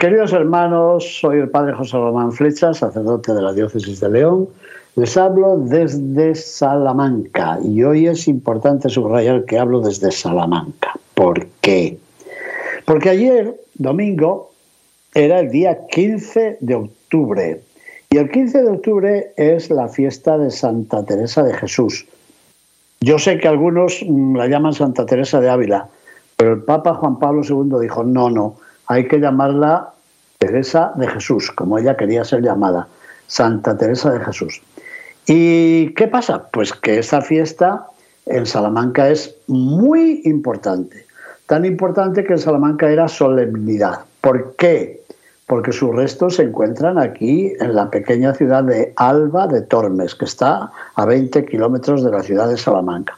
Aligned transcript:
queridos 0.00 0.32
hermanos, 0.32 1.18
soy 1.20 1.40
el 1.40 1.50
padre 1.50 1.74
José 1.74 1.98
Román 1.98 2.32
Flecha, 2.32 2.72
sacerdote 2.72 3.34
de 3.34 3.42
la 3.42 3.52
diócesis 3.52 4.00
de 4.00 4.08
León. 4.08 4.48
Les 4.96 5.14
hablo 5.18 5.58
desde 5.58 6.34
Salamanca 6.34 7.58
y 7.62 7.82
hoy 7.82 8.06
es 8.06 8.26
importante 8.26 8.88
subrayar 8.88 9.44
que 9.44 9.58
hablo 9.58 9.82
desde 9.82 10.10
Salamanca. 10.10 10.94
¿Por 11.12 11.46
qué? 11.60 11.98
Porque 12.86 13.10
ayer, 13.10 13.54
domingo, 13.74 14.52
era 15.12 15.40
el 15.40 15.50
día 15.50 15.86
15 15.88 16.56
de 16.60 16.74
octubre 16.74 17.60
y 18.08 18.16
el 18.16 18.30
15 18.30 18.62
de 18.62 18.68
octubre 18.70 19.32
es 19.36 19.68
la 19.68 19.88
fiesta 19.88 20.38
de 20.38 20.50
Santa 20.50 21.04
Teresa 21.04 21.42
de 21.42 21.52
Jesús. 21.52 22.06
Yo 23.02 23.18
sé 23.18 23.36
que 23.36 23.48
algunos 23.48 24.02
mm, 24.02 24.34
la 24.34 24.46
llaman 24.46 24.72
Santa 24.72 25.04
Teresa 25.04 25.42
de 25.42 25.50
Ávila, 25.50 25.88
pero 26.38 26.54
el 26.54 26.62
Papa 26.62 26.94
Juan 26.94 27.18
Pablo 27.18 27.42
II 27.46 27.78
dijo, 27.82 28.02
no, 28.02 28.30
no, 28.30 28.56
hay 28.90 29.06
que 29.06 29.20
llamarla 29.20 29.90
Teresa 30.38 30.92
de 30.96 31.06
Jesús, 31.06 31.52
como 31.52 31.78
ella 31.78 31.96
quería 31.96 32.24
ser 32.24 32.42
llamada, 32.42 32.88
Santa 33.28 33.78
Teresa 33.78 34.10
de 34.10 34.18
Jesús. 34.18 34.60
¿Y 35.28 35.94
qué 35.94 36.08
pasa? 36.08 36.48
Pues 36.50 36.72
que 36.72 36.98
esta 36.98 37.22
fiesta 37.22 37.86
en 38.26 38.46
Salamanca 38.46 39.08
es 39.08 39.36
muy 39.46 40.22
importante, 40.24 41.06
tan 41.46 41.64
importante 41.64 42.24
que 42.24 42.32
en 42.32 42.40
Salamanca 42.40 42.90
era 42.90 43.06
solemnidad. 43.06 44.00
¿Por 44.22 44.56
qué? 44.56 45.00
Porque 45.46 45.70
sus 45.70 45.94
restos 45.94 46.34
se 46.34 46.42
encuentran 46.42 46.98
aquí 46.98 47.52
en 47.60 47.76
la 47.76 47.90
pequeña 47.90 48.34
ciudad 48.34 48.64
de 48.64 48.92
Alba 48.96 49.46
de 49.46 49.62
Tormes, 49.62 50.16
que 50.16 50.24
está 50.24 50.72
a 50.96 51.04
20 51.04 51.44
kilómetros 51.44 52.02
de 52.02 52.10
la 52.10 52.24
ciudad 52.24 52.48
de 52.48 52.56
Salamanca. 52.56 53.16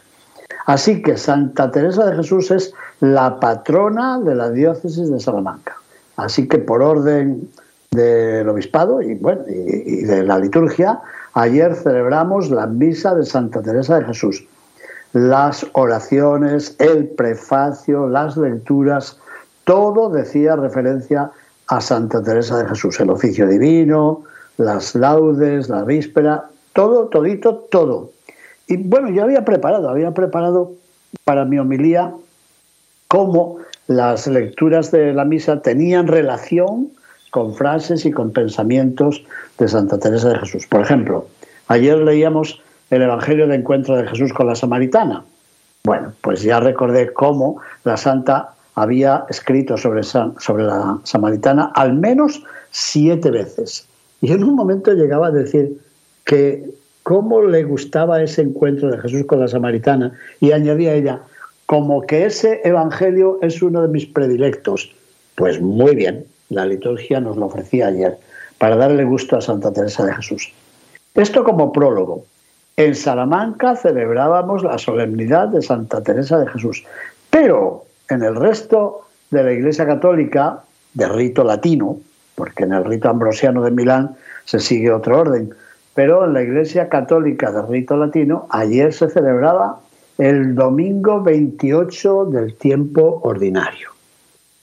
Así 0.66 1.02
que 1.02 1.16
Santa 1.16 1.70
Teresa 1.70 2.06
de 2.06 2.16
Jesús 2.16 2.50
es 2.50 2.74
la 3.00 3.40
patrona 3.40 4.20
de 4.20 4.34
la 4.34 4.50
diócesis 4.50 5.10
de 5.10 5.18
Salamanca. 5.18 5.76
Así 6.16 6.46
que 6.46 6.58
por 6.58 6.82
orden 6.82 7.48
del 7.90 8.48
obispado 8.48 9.02
y, 9.02 9.14
bueno, 9.14 9.42
y, 9.48 10.04
de 10.04 10.22
la 10.22 10.38
liturgia, 10.38 11.00
ayer 11.34 11.74
celebramos 11.74 12.50
la 12.50 12.66
misa 12.66 13.14
de 13.14 13.24
Santa 13.24 13.62
Teresa 13.62 13.98
de 13.98 14.06
Jesús. 14.06 14.46
Las 15.12 15.66
oraciones, 15.72 16.76
el 16.78 17.08
prefacio, 17.08 18.08
las 18.08 18.36
lecturas, 18.36 19.18
todo 19.64 20.08
decía 20.08 20.56
referencia 20.56 21.30
a 21.68 21.80
Santa 21.80 22.22
Teresa 22.22 22.58
de 22.58 22.68
Jesús, 22.68 22.98
el 23.00 23.10
oficio 23.10 23.46
divino, 23.46 24.22
las 24.56 24.94
laudes, 24.94 25.68
la 25.68 25.84
víspera, 25.84 26.48
todo, 26.72 27.08
todito, 27.08 27.66
todo. 27.70 28.11
Y 28.72 28.78
bueno, 28.78 29.10
yo 29.10 29.24
había 29.24 29.44
preparado, 29.44 29.90
había 29.90 30.12
preparado 30.12 30.72
para 31.24 31.44
mi 31.44 31.58
homilía 31.58 32.10
cómo 33.06 33.58
las 33.86 34.26
lecturas 34.26 34.90
de 34.90 35.12
la 35.12 35.26
misa 35.26 35.60
tenían 35.60 36.06
relación 36.06 36.88
con 37.30 37.54
frases 37.54 38.06
y 38.06 38.10
con 38.10 38.32
pensamientos 38.32 39.22
de 39.58 39.68
Santa 39.68 39.98
Teresa 39.98 40.30
de 40.30 40.38
Jesús. 40.38 40.66
Por 40.66 40.80
ejemplo, 40.80 41.26
ayer 41.68 41.98
leíamos 41.98 42.62
el 42.88 43.02
Evangelio 43.02 43.46
de 43.46 43.56
Encuentro 43.56 43.94
de 43.94 44.08
Jesús 44.08 44.32
con 44.32 44.46
la 44.46 44.54
Samaritana. 44.54 45.22
Bueno, 45.84 46.14
pues 46.22 46.40
ya 46.40 46.58
recordé 46.58 47.12
cómo 47.12 47.60
la 47.84 47.98
Santa 47.98 48.54
había 48.74 49.26
escrito 49.28 49.76
sobre, 49.76 50.02
sobre 50.02 50.64
la 50.64 50.98
Samaritana 51.02 51.72
al 51.74 51.92
menos 51.92 52.42
siete 52.70 53.30
veces. 53.30 53.86
Y 54.22 54.32
en 54.32 54.42
un 54.42 54.54
momento 54.54 54.94
llegaba 54.94 55.26
a 55.26 55.30
decir 55.30 55.78
que 56.24 56.72
cómo 57.02 57.42
le 57.42 57.64
gustaba 57.64 58.22
ese 58.22 58.42
encuentro 58.42 58.90
de 58.90 58.98
Jesús 58.98 59.24
con 59.26 59.40
la 59.40 59.48
Samaritana 59.48 60.12
y 60.40 60.52
añadía 60.52 60.94
ella, 60.94 61.20
como 61.66 62.02
que 62.02 62.26
ese 62.26 62.60
Evangelio 62.64 63.38
es 63.42 63.62
uno 63.62 63.82
de 63.82 63.88
mis 63.88 64.06
predilectos. 64.06 64.94
Pues 65.34 65.60
muy 65.60 65.94
bien, 65.94 66.24
la 66.50 66.66
liturgia 66.66 67.20
nos 67.20 67.36
lo 67.36 67.46
ofrecía 67.46 67.88
ayer 67.88 68.18
para 68.58 68.76
darle 68.76 69.04
gusto 69.04 69.36
a 69.36 69.40
Santa 69.40 69.72
Teresa 69.72 70.04
de 70.04 70.14
Jesús. 70.14 70.52
Esto 71.14 71.44
como 71.44 71.72
prólogo. 71.72 72.24
En 72.76 72.94
Salamanca 72.94 73.76
celebrábamos 73.76 74.62
la 74.62 74.78
solemnidad 74.78 75.48
de 75.48 75.60
Santa 75.60 76.02
Teresa 76.02 76.38
de 76.38 76.48
Jesús, 76.48 76.84
pero 77.30 77.84
en 78.08 78.22
el 78.22 78.34
resto 78.34 79.02
de 79.30 79.42
la 79.42 79.52
Iglesia 79.52 79.86
Católica, 79.86 80.62
de 80.94 81.08
rito 81.08 81.44
latino, 81.44 81.98
porque 82.34 82.64
en 82.64 82.72
el 82.72 82.84
rito 82.84 83.08
ambrosiano 83.08 83.62
de 83.62 83.70
Milán 83.70 84.16
se 84.44 84.60
sigue 84.60 84.90
otro 84.90 85.20
orden, 85.20 85.54
pero 85.94 86.24
en 86.24 86.32
la 86.32 86.42
Iglesia 86.42 86.88
Católica 86.88 87.50
de 87.52 87.62
rito 87.62 87.96
latino 87.96 88.46
ayer 88.50 88.92
se 88.92 89.08
celebraba 89.08 89.80
el 90.18 90.54
domingo 90.54 91.22
28 91.22 92.26
del 92.26 92.54
tiempo 92.54 93.20
ordinario. 93.24 93.90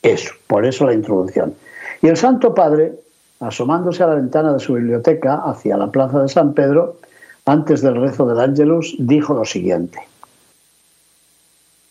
Eso, 0.02 0.34
por 0.48 0.66
eso 0.66 0.86
la 0.86 0.94
introducción. 0.94 1.54
Y 2.02 2.08
el 2.08 2.18
Santo 2.18 2.54
Padre, 2.54 2.94
asomándose 3.40 4.04
a 4.04 4.08
la 4.08 4.16
ventana 4.16 4.54
de 4.54 4.60
su 4.60 4.74
biblioteca 4.74 5.42
hacia 5.46 5.78
la 5.78 5.92
plaza 5.92 6.22
de 6.22 6.30
San 6.30 6.54
Pedro, 6.54 6.98
antes 7.46 7.82
del 7.82 7.96
rezo 7.96 8.26
del 8.26 8.40
Ángelus, 8.40 8.96
dijo 9.00 9.34
lo 9.34 9.46
siguiente. 9.46 10.00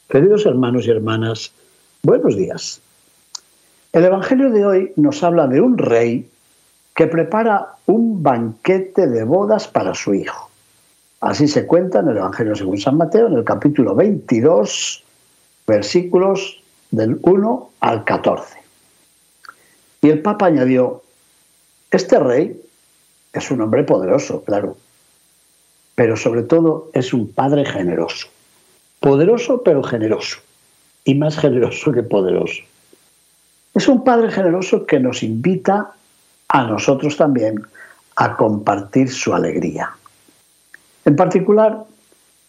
Queridos 0.09 0.47
hermanos 0.47 0.87
y 0.87 0.91
hermanas, 0.91 1.53
buenos 2.03 2.37
días. 2.37 2.81
El 3.93 4.05
Evangelio 4.05 4.51
de 4.51 4.65
hoy 4.65 4.93
nos 4.97 5.23
habla 5.23 5.47
de 5.47 5.61
un 5.61 5.77
rey 5.77 6.29
que 6.99 7.07
prepara 7.07 7.77
un 7.87 8.25
banquete 8.25 9.07
de 9.07 9.23
bodas 9.23 9.69
para 9.69 9.95
su 9.95 10.15
hijo. 10.15 10.51
Así 11.21 11.47
se 11.47 11.65
cuenta 11.65 12.01
en 12.01 12.09
el 12.09 12.17
Evangelio 12.17 12.57
según 12.57 12.77
San 12.77 12.97
Mateo, 12.97 13.29
en 13.29 13.35
el 13.35 13.45
capítulo 13.45 13.95
22, 13.95 15.05
versículos 15.65 16.61
del 16.91 17.21
1 17.23 17.71
al 17.79 18.03
14. 18.03 18.59
Y 20.03 20.11
el 20.11 20.23
Papa 20.23 20.47
añadió, 20.47 21.05
este 21.93 22.19
rey 22.19 22.61
es 23.33 23.49
un 23.53 23.61
hombre 23.61 23.85
poderoso, 23.85 24.43
claro, 24.43 24.77
pero 25.95 26.17
sobre 26.17 26.43
todo 26.43 26.91
es 26.95 27.13
un 27.13 27.31
padre 27.31 27.65
generoso. 27.65 28.27
Poderoso 28.99 29.63
pero 29.63 29.85
generoso, 29.85 30.41
y 31.05 31.15
más 31.15 31.39
generoso 31.39 31.93
que 31.93 32.03
poderoso. 32.03 32.61
Es 33.73 33.87
un 33.87 34.03
padre 34.03 34.33
generoso 34.33 34.85
que 34.85 34.99
nos 34.99 35.23
invita 35.23 35.93
a 36.49 36.65
nosotros 36.65 37.17
también 37.17 37.63
a 38.17 38.37
compartir 38.37 39.11
su 39.11 39.35
alegría. 39.35 39.91
En 41.05 41.17
particular, 41.17 41.85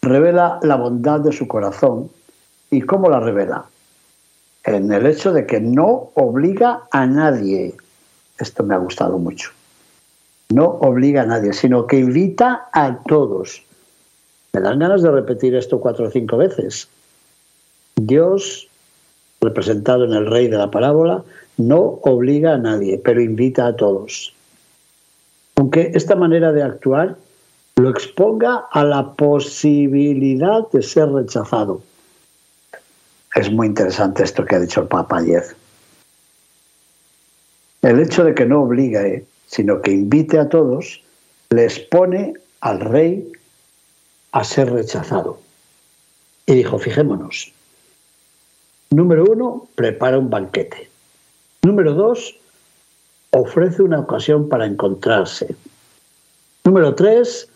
revela 0.02 0.58
la 0.62 0.76
bondad 0.76 1.20
de 1.20 1.32
su 1.32 1.46
corazón. 1.46 2.10
¿Y 2.70 2.82
cómo 2.82 3.08
la 3.08 3.20
revela? 3.20 3.64
En 4.64 4.92
el 4.92 5.06
hecho 5.06 5.32
de 5.32 5.46
que 5.46 5.60
no 5.60 6.10
obliga 6.14 6.82
a 6.90 7.06
nadie. 7.06 7.74
Esto 8.38 8.62
me 8.64 8.74
ha 8.74 8.78
gustado 8.78 9.18
mucho. 9.18 9.50
No 10.50 10.66
obliga 10.66 11.22
a 11.22 11.26
nadie, 11.26 11.52
sino 11.52 11.86
que 11.86 11.98
invita 11.98 12.68
a 12.72 12.98
todos. 13.04 13.62
Me 14.52 14.60
dan 14.60 14.80
ganas 14.80 15.02
de 15.02 15.10
repetir 15.10 15.54
esto 15.54 15.80
cuatro 15.80 16.08
o 16.08 16.10
cinco 16.10 16.36
veces. 16.36 16.88
Dios, 17.96 18.68
representado 19.40 20.04
en 20.04 20.12
el 20.12 20.26
rey 20.26 20.48
de 20.48 20.58
la 20.58 20.70
parábola, 20.70 21.22
no 21.60 22.00
obliga 22.02 22.54
a 22.54 22.58
nadie, 22.58 22.98
pero 22.98 23.20
invita 23.20 23.66
a 23.66 23.76
todos. 23.76 24.34
Aunque 25.56 25.92
esta 25.94 26.16
manera 26.16 26.52
de 26.52 26.62
actuar 26.62 27.16
lo 27.76 27.90
exponga 27.90 28.66
a 28.70 28.84
la 28.84 29.12
posibilidad 29.12 30.68
de 30.70 30.82
ser 30.82 31.08
rechazado. 31.10 31.82
Es 33.34 33.50
muy 33.50 33.68
interesante 33.68 34.22
esto 34.22 34.44
que 34.44 34.56
ha 34.56 34.60
dicho 34.60 34.82
el 34.82 34.88
Papa 34.88 35.18
ayer. 35.18 35.44
El 37.82 38.00
hecho 38.00 38.24
de 38.24 38.34
que 38.34 38.44
no 38.44 38.62
obligue, 38.62 39.24
sino 39.46 39.80
que 39.80 39.92
invite 39.92 40.38
a 40.38 40.48
todos, 40.48 41.02
le 41.50 41.64
expone 41.64 42.34
al 42.60 42.80
rey 42.80 43.32
a 44.32 44.44
ser 44.44 44.70
rechazado. 44.70 45.40
Y 46.44 46.54
dijo, 46.54 46.78
fijémonos, 46.78 47.52
número 48.90 49.24
uno, 49.24 49.68
prepara 49.74 50.18
un 50.18 50.28
banquete. 50.28 50.89
Número 51.62 51.94
dos, 51.94 52.36
ofrece 53.30 53.82
una 53.82 54.00
ocasión 54.00 54.48
para 54.48 54.66
encontrarse. 54.66 55.54
Número 56.64 56.94
tres, 56.94 57.48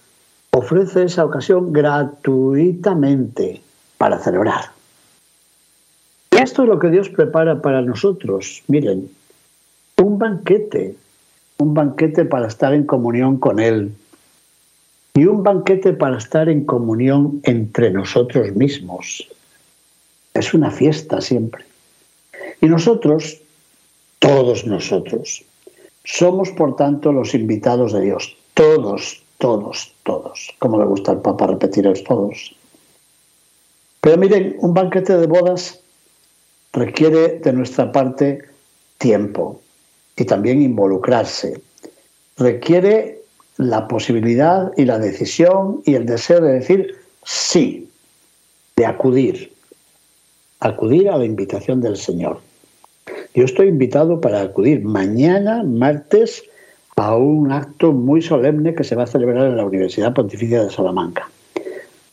ofrece 0.51 1.05
esa 1.05 1.25
ocasión 1.25 1.73
gratuitamente 1.73 3.63
para 3.99 4.19
celebrar. 4.19 4.73
Y 6.31 6.37
esto 6.37 6.63
es 6.63 6.69
lo 6.69 6.79
que 6.79 6.91
Dios 6.91 7.09
prepara 7.09 7.63
para 7.63 7.81
nosotros. 7.81 8.63
Miren, 8.69 9.11
un 10.03 10.19
banquete, 10.19 10.97
un 11.59 11.75
banquete 11.75 12.25
para 12.25 12.49
estar 12.49 12.75
en 12.75 12.85
comunión 12.85 13.39
con 13.39 13.61
Él 13.61 13.93
y 15.15 15.27
un 15.27 15.43
banquete 15.43 15.93
para 15.93 16.19
estar 16.19 16.49
en 16.49 16.65
comunión 16.65 17.41
entre 17.45 17.91
nosotros 17.91 18.53
mismos. 18.55 19.29
Es 20.35 20.53
una 20.53 20.71
fiesta 20.71 21.21
siempre. 21.21 21.65
Y 22.61 22.67
nosotros, 22.67 23.41
todos 24.19 24.67
nosotros, 24.67 25.45
somos 26.05 26.51
por 26.51 26.77
tanto 26.77 27.13
los 27.13 27.35
invitados 27.35 27.93
de 27.93 28.03
Dios. 28.03 28.37
Todos, 28.55 29.23
todos, 29.39 29.93
todos. 30.03 30.55
Como 30.59 30.79
le 30.79 30.87
gusta 30.87 31.13
al 31.13 31.23
Papa 31.23 31.47
repetir 31.47 31.87
es 31.87 32.05
todos. 32.05 32.55
Pero 34.01 34.19
miren, 34.19 34.57
un 34.59 34.75
banquete 34.75 35.17
de 35.17 35.27
bodas 35.27 35.81
requiere 36.73 37.39
de 37.39 37.53
nuestra 37.53 37.91
parte 37.91 38.45
tiempo 38.99 39.61
y 40.17 40.25
también 40.25 40.61
involucrarse. 40.61 41.61
Requiere 42.37 43.23
la 43.57 43.89
posibilidad 43.89 44.73
y 44.77 44.85
la 44.85 44.99
decisión 44.99 45.83
y 45.85 45.95
el 45.95 46.07
deseo 46.07 46.41
de 46.41 46.53
decir 46.55 46.97
sí, 47.25 47.89
de 48.77 48.87
acudir, 48.87 49.53
acudir 50.61 51.09
a 51.09 51.17
la 51.17 51.25
invitación 51.25 51.81
del 51.81 51.97
Señor. 51.97 52.41
Yo 53.35 53.45
estoy 53.45 53.67
invitado 53.67 54.21
para 54.21 54.43
acudir 54.43 54.85
mañana, 54.85 55.65
martes, 55.65 56.45
a 56.95 57.17
un 57.17 57.51
acto 57.51 57.91
muy 57.91 58.23
solemne 58.23 58.77
que 58.77 58.85
se 58.85 58.95
va 58.95 59.03
a 59.03 59.09
celebrar 59.09 59.49
en 59.49 59.57
la 59.57 59.67
Universidad 59.67 60.15
Pontificia 60.15 60.63
de 60.63 60.71
Salamanca. 60.71 61.29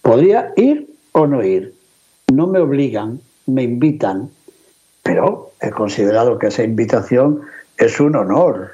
Podría 0.02 0.52
ir 0.56 0.88
o 1.12 1.28
no 1.28 1.44
ir. 1.44 1.76
No 2.34 2.48
me 2.48 2.58
obligan, 2.58 3.22
me 3.46 3.62
invitan, 3.62 4.32
pero 5.04 5.52
he 5.62 5.70
considerado 5.70 6.40
que 6.40 6.48
esa 6.48 6.64
invitación 6.64 7.42
es 7.78 8.00
un 8.00 8.16
honor. 8.16 8.72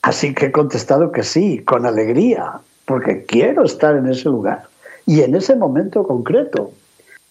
Así 0.00 0.32
que 0.32 0.46
he 0.46 0.52
contestado 0.52 1.12
que 1.12 1.22
sí, 1.22 1.58
con 1.58 1.84
alegría, 1.84 2.60
porque 2.86 3.26
quiero 3.26 3.64
estar 3.64 3.94
en 3.94 4.06
ese 4.08 4.30
lugar. 4.30 4.68
Y 5.04 5.20
en 5.20 5.34
ese 5.34 5.54
momento 5.54 6.04
concreto 6.04 6.72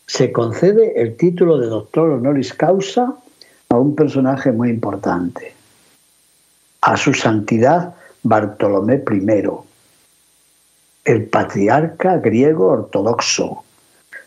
se 0.05 0.31
concede 0.31 1.01
el 1.01 1.17
título 1.17 1.57
de 1.57 1.67
doctor 1.67 2.11
honoris 2.11 2.53
causa 2.53 3.17
a 3.73 3.77
un 3.79 3.95
personaje 3.95 4.51
muy 4.51 4.69
importante, 4.69 5.55
a 6.81 6.95
su 6.95 7.11
santidad 7.11 7.95
Bartolomé 8.21 9.03
I, 9.09 9.47
el 11.05 11.25
patriarca 11.25 12.17
griego 12.17 12.67
ortodoxo. 12.67 13.63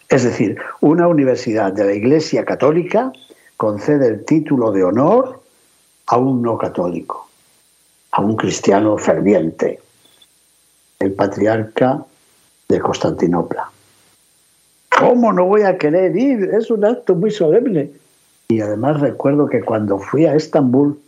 Es 0.08 0.24
decir, 0.24 0.58
una 0.80 1.06
universidad 1.06 1.72
de 1.72 1.84
la 1.84 1.94
Iglesia 1.94 2.44
Católica 2.44 3.12
concede 3.56 4.08
el 4.08 4.24
título 4.24 4.72
de 4.72 4.82
honor 4.82 5.40
a 6.06 6.16
un 6.18 6.42
no 6.42 6.58
católico, 6.58 7.28
a 8.10 8.22
un 8.22 8.34
cristiano 8.36 8.98
ferviente, 8.98 9.80
el 10.98 11.12
patriarca 11.12 12.04
de 12.68 12.80
Constantinopla. 12.80 13.70
¿Cómo 14.98 15.32
no 15.32 15.44
voy 15.44 15.62
a 15.62 15.78
querer 15.78 16.16
ir? 16.16 16.50
Es 16.52 16.68
un 16.68 16.84
acto 16.84 17.14
muy 17.14 17.30
solemne. 17.30 17.90
Y 18.48 18.60
además 18.60 19.00
recuerdo 19.00 19.48
que 19.48 19.62
cuando 19.62 19.98
fui 19.98 20.24
a 20.26 20.34
Estambul, 20.34 20.98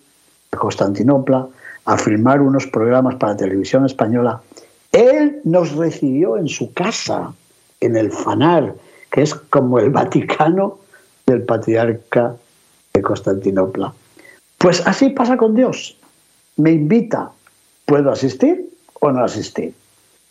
a 0.53 0.57
Constantinopla, 0.57 1.47
a 1.85 1.97
filmar 1.97 2.41
unos 2.41 2.67
programas 2.67 3.15
para 3.17 3.37
televisión 3.37 3.87
española, 3.87 4.41
él 4.93 5.41
nos 5.45 5.73
recibió 5.77 6.37
en 6.37 6.49
su 6.49 6.73
casa, 6.73 7.33
en 7.81 7.97
el 7.97 8.11
Fanar, 8.11 8.75
que 9.11 9.23
es 9.23 9.35
como 9.35 9.79
el 9.79 9.91
Vaticano 9.91 10.79
del 11.27 11.43
patriarca 11.43 12.35
de 12.93 13.03
Constantinopla. 13.03 13.93
Pues 14.59 14.85
así 14.87 15.11
pasa 15.11 15.37
con 15.37 15.55
Dios. 15.55 15.97
Me 16.57 16.73
invita. 16.73 17.31
¿Puedo 17.87 18.11
asistir 18.11 18.69
o 19.01 19.13
no 19.13 19.25
asistir? 19.25 19.73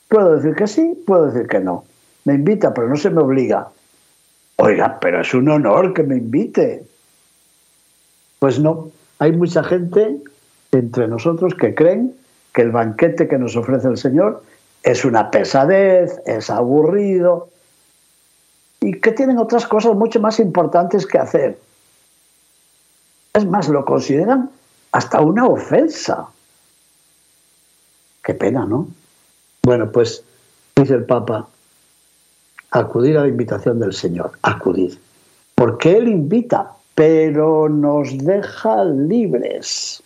Puedo 0.09 0.35
decir 0.35 0.55
que 0.55 0.67
sí, 0.67 1.03
puedo 1.07 1.27
decir 1.27 1.47
que 1.47 1.59
no. 1.59 1.85
Me 2.25 2.33
invita, 2.33 2.73
pero 2.73 2.89
no 2.89 2.97
se 2.97 3.09
me 3.09 3.21
obliga. 3.21 3.69
Oiga, 4.57 4.99
pero 4.99 5.21
es 5.21 5.33
un 5.33 5.49
honor 5.49 5.93
que 5.93 6.03
me 6.03 6.17
invite. 6.17 6.83
Pues 8.39 8.59
no, 8.59 8.91
hay 9.19 9.31
mucha 9.31 9.63
gente 9.63 10.17
entre 10.71 11.07
nosotros 11.07 11.53
que 11.55 11.73
creen 11.73 12.15
que 12.53 12.61
el 12.61 12.71
banquete 12.71 13.27
que 13.27 13.37
nos 13.37 13.55
ofrece 13.55 13.87
el 13.87 13.97
Señor 13.97 14.43
es 14.83 15.05
una 15.05 15.31
pesadez, 15.31 16.21
es 16.25 16.49
aburrido 16.49 17.49
y 18.79 18.99
que 18.99 19.11
tienen 19.11 19.37
otras 19.37 19.65
cosas 19.67 19.95
mucho 19.95 20.19
más 20.19 20.39
importantes 20.39 21.05
que 21.05 21.17
hacer. 21.17 21.59
Es 23.33 23.45
más, 23.45 23.67
lo 23.69 23.85
consideran 23.85 24.49
hasta 24.91 25.21
una 25.21 25.45
ofensa. 25.45 26.27
Qué 28.23 28.33
pena, 28.33 28.65
¿no? 28.65 28.87
Bueno, 29.63 29.91
pues 29.91 30.23
dice 30.75 30.93
el 30.95 31.05
Papa, 31.05 31.47
acudir 32.71 33.17
a 33.17 33.21
la 33.21 33.27
invitación 33.27 33.79
del 33.79 33.93
Señor, 33.93 34.31
acudir. 34.41 34.99
Porque 35.55 35.97
Él 35.97 36.07
invita, 36.07 36.76
pero 36.97 37.69
nos 37.69 38.17
deja 38.17 38.83
libres. 38.83 40.01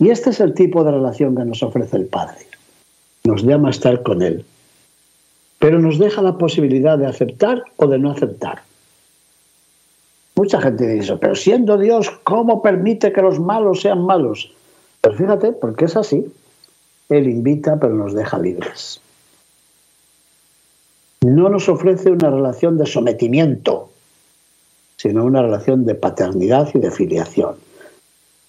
Y 0.00 0.10
este 0.10 0.30
es 0.30 0.40
el 0.40 0.52
tipo 0.52 0.82
de 0.82 0.90
relación 0.90 1.36
que 1.36 1.44
nos 1.44 1.62
ofrece 1.62 1.96
el 1.96 2.06
Padre. 2.06 2.48
Nos 3.22 3.44
llama 3.44 3.68
a 3.68 3.70
estar 3.70 4.02
con 4.02 4.20
Él, 4.20 4.44
pero 5.60 5.78
nos 5.78 6.00
deja 6.00 6.20
la 6.20 6.36
posibilidad 6.36 6.98
de 6.98 7.06
aceptar 7.06 7.62
o 7.76 7.86
de 7.86 8.00
no 8.00 8.10
aceptar. 8.10 8.62
Mucha 10.34 10.60
gente 10.60 10.84
dice, 10.88 11.16
pero 11.16 11.36
siendo 11.36 11.78
Dios, 11.78 12.10
¿cómo 12.24 12.60
permite 12.60 13.12
que 13.12 13.22
los 13.22 13.38
malos 13.38 13.82
sean 13.82 14.04
malos? 14.04 14.52
Pero 15.00 15.14
fíjate, 15.14 15.52
porque 15.52 15.84
es 15.84 15.96
así. 15.96 16.26
Él 17.08 17.28
invita, 17.28 17.78
pero 17.78 17.94
nos 17.94 18.14
deja 18.14 18.36
libres. 18.40 19.00
No 21.20 21.48
nos 21.48 21.68
ofrece 21.68 22.10
una 22.10 22.30
relación 22.30 22.78
de 22.78 22.86
sometimiento, 22.86 23.90
sino 25.04 25.26
una 25.26 25.42
relación 25.42 25.84
de 25.84 25.94
paternidad 25.94 26.70
y 26.72 26.78
de 26.78 26.90
filiación. 26.90 27.56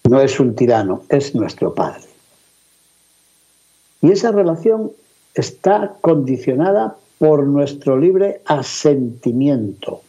No 0.09 0.21
es 0.21 0.39
un 0.39 0.55
tirano, 0.55 1.03
es 1.09 1.35
nuestro 1.35 1.73
Padre. 1.73 2.05
Y 4.01 4.11
esa 4.11 4.31
relación 4.31 4.93
está 5.33 5.95
condicionada 5.99 6.95
por 7.17 7.45
nuestro 7.45 7.97
libre 7.97 8.39
asentimiento. 8.45 9.99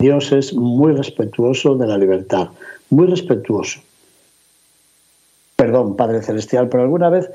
Dios 0.00 0.32
es 0.32 0.52
muy 0.52 0.92
respetuoso 0.92 1.76
de 1.76 1.86
la 1.86 1.96
libertad, 1.96 2.48
muy 2.90 3.06
respetuoso. 3.06 3.78
Perdón, 5.54 5.94
Padre 5.94 6.20
Celestial, 6.20 6.68
pero 6.68 6.82
alguna 6.82 7.10
vez 7.10 7.30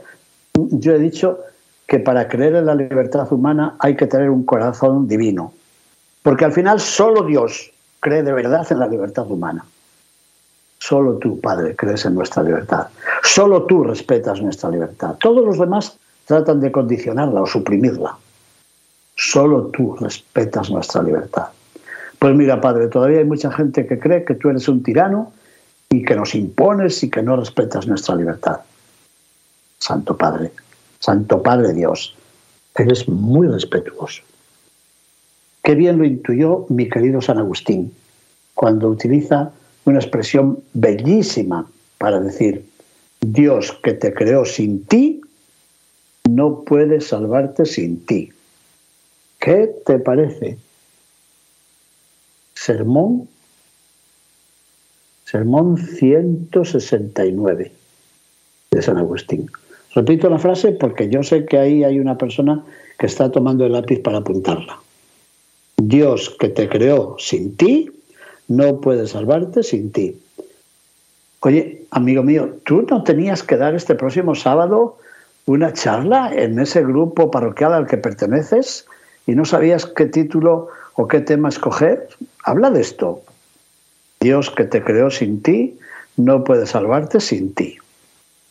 yo 0.55 0.93
he 0.93 1.00
dicho 1.00 1.39
que 1.88 2.00
para 2.00 2.27
creer 2.27 2.55
en 2.55 2.65
la 2.65 2.75
libertad 2.75 3.31
humana 3.31 3.77
hay 3.79 3.95
que 3.95 4.07
tener 4.07 4.29
un 4.29 4.43
corazón 4.43 5.07
divino, 5.07 5.53
porque 6.23 6.45
al 6.45 6.53
final 6.53 6.79
solo 6.79 7.23
Dios 7.23 7.71
cree 7.99 8.23
de 8.23 8.33
verdad 8.33 8.65
en 8.69 8.79
la 8.79 8.87
libertad 8.87 9.29
humana. 9.29 9.65
Solo 10.79 11.17
tú, 11.17 11.39
Padre, 11.39 11.75
crees 11.75 12.05
en 12.05 12.15
nuestra 12.15 12.41
libertad. 12.41 12.87
Solo 13.21 13.63
tú 13.65 13.83
respetas 13.83 14.41
nuestra 14.41 14.69
libertad. 14.69 15.15
Todos 15.19 15.45
los 15.45 15.59
demás 15.59 15.97
tratan 16.25 16.59
de 16.59 16.71
condicionarla 16.71 17.41
o 17.41 17.45
suprimirla. 17.45 18.17
Solo 19.15 19.67
tú 19.67 19.95
respetas 19.97 20.71
nuestra 20.71 21.03
libertad. 21.03 21.49
Pues 22.17 22.35
mira, 22.35 22.59
Padre, 22.59 22.87
todavía 22.87 23.19
hay 23.19 23.25
mucha 23.25 23.51
gente 23.51 23.85
que 23.85 23.99
cree 23.99 24.25
que 24.25 24.35
tú 24.35 24.49
eres 24.49 24.67
un 24.67 24.81
tirano 24.81 25.31
y 25.89 26.03
que 26.03 26.15
nos 26.15 26.33
impones 26.33 27.03
y 27.03 27.09
que 27.09 27.21
no 27.21 27.35
respetas 27.35 27.85
nuestra 27.87 28.15
libertad. 28.15 28.61
Santo 29.77 30.15
Padre, 30.15 30.51
Santo 30.99 31.41
Padre 31.41 31.73
Dios, 31.73 32.15
eres 32.75 33.07
muy 33.09 33.47
respetuoso. 33.47 34.23
Bien 35.75 35.97
lo 35.97 36.05
intuyó 36.05 36.65
mi 36.69 36.89
querido 36.89 37.21
San 37.21 37.37
Agustín 37.37 37.93
cuando 38.53 38.89
utiliza 38.89 39.51
una 39.85 39.99
expresión 39.99 40.59
bellísima 40.73 41.69
para 41.97 42.19
decir, 42.19 42.65
Dios 43.21 43.71
que 43.83 43.93
te 43.93 44.13
creó 44.13 44.45
sin 44.45 44.85
ti, 44.85 45.21
no 46.29 46.61
puede 46.61 47.01
salvarte 47.01 47.65
sin 47.65 48.05
ti. 48.05 48.31
¿Qué 49.39 49.73
te 49.85 49.99
parece? 49.99 50.57
Sermón, 52.53 53.27
sermón 55.25 55.77
169 55.77 57.71
de 58.71 58.81
San 58.81 58.97
Agustín. 58.97 59.49
Repito 59.95 60.29
la 60.29 60.37
frase 60.39 60.71
porque 60.73 61.09
yo 61.09 61.23
sé 61.23 61.45
que 61.45 61.57
ahí 61.57 61.83
hay 61.83 61.99
una 61.99 62.17
persona 62.17 62.63
que 62.99 63.07
está 63.07 63.31
tomando 63.31 63.65
el 63.65 63.71
lápiz 63.71 63.99
para 63.99 64.19
apuntarla. 64.19 64.77
Dios 65.88 66.35
que 66.39 66.50
te 66.50 66.69
creó 66.69 67.15
sin 67.17 67.55
ti, 67.57 67.89
no 68.47 68.81
puede 68.81 69.07
salvarte 69.07 69.63
sin 69.63 69.91
ti. 69.91 70.17
Oye, 71.41 71.83
amigo 71.91 72.23
mío, 72.23 72.57
¿tú 72.65 72.85
no 72.89 73.03
tenías 73.03 73.41
que 73.41 73.57
dar 73.57 73.73
este 73.73 73.95
próximo 73.95 74.35
sábado 74.35 74.97
una 75.45 75.73
charla 75.73 76.31
en 76.33 76.59
ese 76.59 76.83
grupo 76.83 77.31
parroquial 77.31 77.73
al 77.73 77.88
que 77.88 77.97
perteneces 77.97 78.85
y 79.25 79.33
no 79.33 79.45
sabías 79.45 79.85
qué 79.85 80.05
título 80.05 80.69
o 80.95 81.07
qué 81.07 81.19
tema 81.19 81.50
escoger, 81.50 82.07
habla 82.43 82.69
de 82.69 82.81
esto. 82.81 83.21
Dios 84.19 84.51
que 84.51 84.65
te 84.65 84.83
creó 84.83 85.09
sin 85.09 85.41
ti 85.41 85.77
no 86.17 86.43
puede 86.43 86.67
salvarte 86.67 87.19
sin 87.19 87.53
ti. 87.53 87.77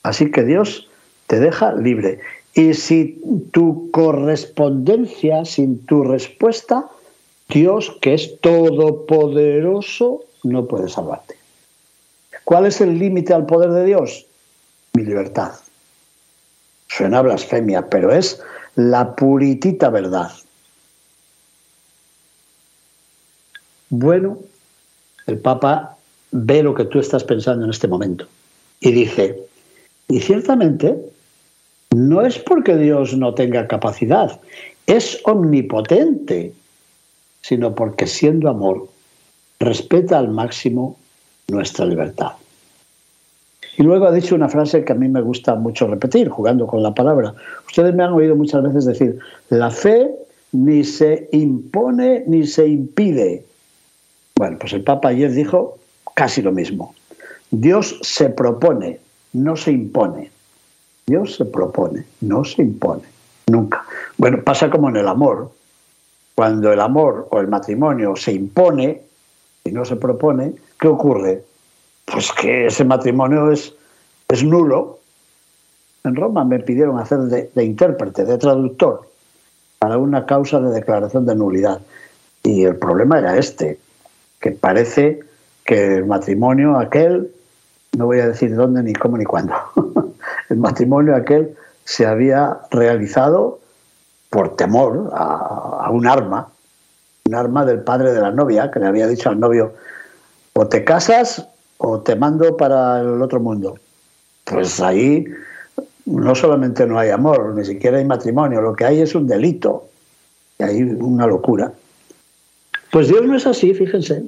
Así 0.03 0.31
que 0.31 0.45
Dios 0.45 0.89
te 1.27 1.39
deja 1.39 1.73
libre. 1.75 2.21
Y 2.55 2.75
si 2.75 3.21
tu 3.53 3.91
correspondencia, 3.93 5.45
sin 5.45 5.85
tu 5.87 6.03
respuesta, 6.03 6.87
Dios, 7.53 7.97
que 8.01 8.15
es 8.15 8.41
todopoderoso, 8.41 10.25
no 10.43 10.67
puede 10.67 10.89
salvarte. 10.89 11.37
¿Cuál 12.45 12.67
es 12.67 12.81
el 12.81 12.99
límite 12.99 13.33
al 13.35 13.47
poder 13.47 13.71
de 13.71 13.85
Dios? 13.85 14.27
Mi 14.95 15.05
libertad. 15.05 15.53
Suena 16.89 17.23
blasfemia, 17.23 17.89
pero 17.89 18.13
es 18.13 18.41
la 18.75 19.15
puritita 19.15 19.91
verdad. 19.91 20.33
Bueno, 23.91 24.39
el 25.27 25.39
Papa 25.39 25.97
ve 26.31 26.63
lo 26.63 26.75
que 26.75 26.85
tú 26.85 27.01
estás 27.01 27.25
pensando 27.25 27.65
en 27.65 27.71
este 27.71 27.89
momento 27.89 28.27
y 28.81 28.93
dice, 28.93 29.39
y 30.09 30.21
ciertamente 30.21 30.97
no 31.91 32.23
es 32.23 32.39
porque 32.39 32.77
Dios 32.77 33.17
no 33.17 33.35
tenga 33.35 33.67
capacidad, 33.67 34.41
es 34.87 35.21
omnipotente, 35.25 36.53
sino 37.41 37.75
porque 37.75 38.07
siendo 38.07 38.49
amor, 38.49 38.89
respeta 39.59 40.19
al 40.19 40.29
máximo 40.29 40.97
nuestra 41.49 41.85
libertad. 41.85 42.33
Y 43.77 43.83
luego 43.83 44.07
ha 44.07 44.13
dicho 44.13 44.35
una 44.35 44.49
frase 44.49 44.85
que 44.85 44.93
a 44.93 44.97
mí 44.97 45.09
me 45.09 45.21
gusta 45.21 45.55
mucho 45.55 45.87
repetir, 45.87 46.29
jugando 46.29 46.67
con 46.67 46.83
la 46.83 46.93
palabra. 46.93 47.35
Ustedes 47.67 47.95
me 47.95 48.05
han 48.05 48.13
oído 48.13 48.37
muchas 48.37 48.63
veces 48.63 48.85
decir, 48.85 49.19
la 49.49 49.71
fe 49.71 50.11
ni 50.53 50.85
se 50.85 51.29
impone 51.33 52.25
ni 52.27 52.47
se 52.47 52.67
impide. 52.67 53.45
Bueno, 54.37 54.59
pues 54.59 54.73
el 54.73 54.83
Papa 54.83 55.09
ayer 55.09 55.33
dijo 55.33 55.79
casi 56.15 56.43
lo 56.43 56.53
mismo. 56.53 56.95
Dios 57.51 57.99
se 58.03 58.29
propone, 58.29 59.01
no 59.33 59.57
se 59.57 59.73
impone. 59.73 60.31
Dios 61.07 61.37
se 61.37 61.45
propone, 61.45 62.05
no 62.21 62.45
se 62.45 62.63
impone. 62.63 63.03
Nunca. 63.49 63.85
Bueno, 64.17 64.43
pasa 64.45 64.71
como 64.71 64.89
en 64.89 64.97
el 64.97 65.09
amor. 65.09 65.51
Cuando 66.35 66.73
el 66.73 66.81
amor 66.81 67.29
o 67.31 67.41
el 67.41 67.49
matrimonio 67.49 68.17
se 68.17 68.33
impone 68.33 69.03
y 69.65 69.73
no 69.73 69.85
se 69.85 69.97
propone, 69.97 70.55
¿qué 70.79 70.89
ocurre? 70.89 71.45
Pues 72.05 72.33
que 72.33 72.67
ese 72.67 72.85
matrimonio 72.85 73.51
es, 73.51 73.75
es 74.29 74.43
nulo. 74.43 74.99
En 76.05 76.17
Roma 76.17 76.45
me 76.45 76.59
pidieron 76.61 76.99
hacer 76.99 77.19
de, 77.21 77.51
de 77.55 77.65
intérprete, 77.65 78.25
de 78.25 78.39
traductor, 78.39 79.03
para 79.79 79.99
una 79.99 80.25
causa 80.25 80.61
de 80.61 80.71
declaración 80.71 81.27
de 81.27 81.35
nulidad. 81.35 81.81
Y 82.43 82.65
el 82.65 82.77
problema 82.77 83.19
era 83.19 83.37
este, 83.37 83.79
que 84.41 84.53
parece 84.53 85.21
que 85.65 85.97
el 85.97 86.07
matrimonio 86.07 86.79
aquel, 86.79 87.31
no 87.97 88.07
voy 88.07 88.21
a 88.21 88.29
decir 88.29 88.55
dónde, 88.57 88.83
ni 88.83 88.93
cómo, 88.93 89.19
ni 89.19 89.25
cuándo, 89.25 89.55
el 90.49 90.57
matrimonio 90.57 91.15
aquel 91.15 91.55
se 91.85 92.07
había 92.07 92.59
realizado 92.71 93.60
por 94.31 94.57
temor 94.57 95.11
a, 95.13 95.91
un 95.91 96.07
arma, 96.07 96.49
un 97.27 97.35
arma 97.35 97.65
del 97.65 97.81
padre 97.81 98.13
de 98.13 98.21
la 98.21 98.31
novia, 98.31 98.71
que 98.71 98.79
le 98.79 98.87
había 98.87 99.09
dicho 99.09 99.29
al 99.29 99.41
novio, 99.41 99.75
o 100.55 100.67
te 100.67 100.85
casas 100.85 101.47
o 101.79 102.01
te 102.01 102.15
mando 102.15 102.57
para 102.57 103.01
el 103.01 103.21
otro 103.21 103.41
mundo. 103.41 103.77
Pues 104.45 104.81
ahí 104.81 105.25
no 106.07 106.35
solamente 106.35 106.87
no 106.87 106.99
hay 106.99 107.11
amor, 107.11 107.55
ni 107.55 107.65
siquiera 107.65 107.99
hay 107.99 108.05
matrimonio, 108.05 108.61
lo 108.61 108.75
que 108.75 108.85
hay 108.85 109.01
es 109.01 109.15
un 109.15 109.27
delito, 109.27 109.89
y 110.59 110.63
hay 110.63 110.83
una 110.83 111.27
locura. 111.27 111.73
Pues 112.91 113.09
Dios 113.09 113.23
no 113.25 113.37
es 113.37 113.47
así, 113.47 113.75
fíjense. 113.75 114.25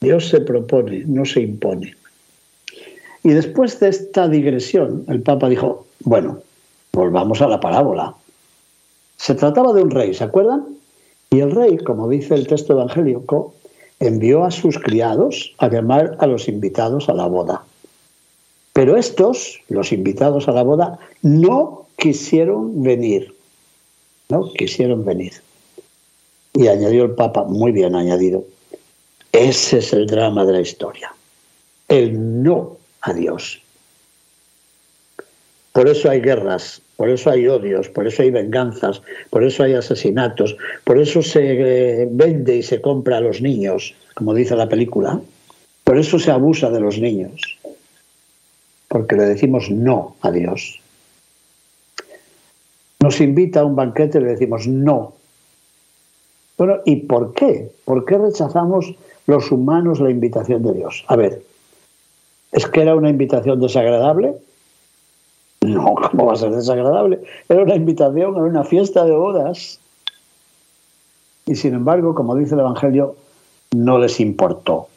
Dios 0.00 0.28
se 0.28 0.40
propone, 0.40 1.04
no 1.06 1.24
se 1.24 1.40
impone. 1.40 1.94
Y 3.24 3.30
después 3.30 3.80
de 3.80 3.88
esta 3.88 4.28
digresión, 4.28 5.04
el 5.08 5.22
Papa 5.22 5.48
dijo, 5.48 5.86
bueno, 6.00 6.40
volvamos 6.92 7.42
a 7.42 7.48
la 7.48 7.58
parábola. 7.58 8.14
Se 9.18 9.34
trataba 9.34 9.72
de 9.72 9.82
un 9.82 9.90
rey, 9.90 10.14
¿se 10.14 10.24
acuerdan? 10.24 10.64
Y 11.30 11.40
el 11.40 11.50
rey, 11.50 11.76
como 11.78 12.08
dice 12.08 12.34
el 12.34 12.46
texto 12.46 12.72
evangélico, 12.72 13.54
envió 14.00 14.44
a 14.44 14.50
sus 14.50 14.78
criados 14.78 15.54
a 15.58 15.68
llamar 15.68 16.16
a 16.20 16.26
los 16.26 16.48
invitados 16.48 17.08
a 17.08 17.14
la 17.14 17.26
boda. 17.26 17.64
Pero 18.72 18.96
estos, 18.96 19.60
los 19.68 19.92
invitados 19.92 20.48
a 20.48 20.52
la 20.52 20.62
boda, 20.62 20.98
no 21.22 21.86
quisieron 21.96 22.82
venir. 22.82 23.34
No 24.28 24.52
quisieron 24.52 25.04
venir. 25.04 25.32
Y 26.54 26.68
añadió 26.68 27.04
el 27.04 27.10
Papa, 27.12 27.44
muy 27.44 27.72
bien 27.72 27.94
añadido, 27.94 28.44
ese 29.32 29.78
es 29.78 29.92
el 29.92 30.06
drama 30.06 30.44
de 30.44 30.52
la 30.52 30.60
historia. 30.60 31.12
El 31.88 32.42
no 32.42 32.76
a 33.02 33.12
Dios. 33.12 33.60
Por 35.78 35.88
eso 35.88 36.10
hay 36.10 36.20
guerras, 36.20 36.82
por 36.96 37.08
eso 37.08 37.30
hay 37.30 37.46
odios, 37.46 37.88
por 37.88 38.04
eso 38.08 38.22
hay 38.22 38.32
venganzas, 38.32 39.00
por 39.30 39.44
eso 39.44 39.62
hay 39.62 39.74
asesinatos, 39.74 40.56
por 40.82 40.98
eso 40.98 41.22
se 41.22 42.02
eh, 42.02 42.08
vende 42.10 42.56
y 42.56 42.64
se 42.64 42.80
compra 42.80 43.18
a 43.18 43.20
los 43.20 43.40
niños, 43.40 43.94
como 44.14 44.34
dice 44.34 44.56
la 44.56 44.68
película. 44.68 45.20
Por 45.84 45.96
eso 45.96 46.18
se 46.18 46.32
abusa 46.32 46.68
de 46.70 46.80
los 46.80 46.98
niños, 46.98 47.60
porque 48.88 49.14
le 49.14 49.26
decimos 49.26 49.70
no 49.70 50.16
a 50.20 50.32
Dios. 50.32 50.80
Nos 52.98 53.20
invita 53.20 53.60
a 53.60 53.64
un 53.64 53.76
banquete 53.76 54.18
y 54.18 54.22
le 54.22 54.30
decimos 54.30 54.66
no. 54.66 55.14
Bueno, 56.56 56.78
¿y 56.86 56.96
por 56.96 57.34
qué? 57.34 57.70
¿Por 57.84 58.04
qué 58.04 58.18
rechazamos 58.18 58.96
los 59.28 59.52
humanos 59.52 60.00
la 60.00 60.10
invitación 60.10 60.64
de 60.64 60.72
Dios? 60.72 61.04
A 61.06 61.14
ver, 61.14 61.40
¿es 62.50 62.66
que 62.66 62.80
era 62.82 62.96
una 62.96 63.10
invitación 63.10 63.60
desagradable? 63.60 64.34
No, 65.68 65.94
¿cómo 65.94 66.26
va 66.26 66.32
a 66.32 66.36
ser 66.36 66.50
desagradable? 66.50 67.20
Era 67.48 67.62
una 67.62 67.74
invitación 67.74 68.36
a 68.36 68.42
una 68.42 68.64
fiesta 68.64 69.04
de 69.04 69.12
bodas. 69.12 69.78
Y 71.46 71.54
sin 71.56 71.74
embargo, 71.74 72.14
como 72.14 72.34
dice 72.34 72.54
el 72.54 72.60
Evangelio, 72.60 73.16
no 73.74 73.98
les 73.98 74.20
importó 74.20 74.88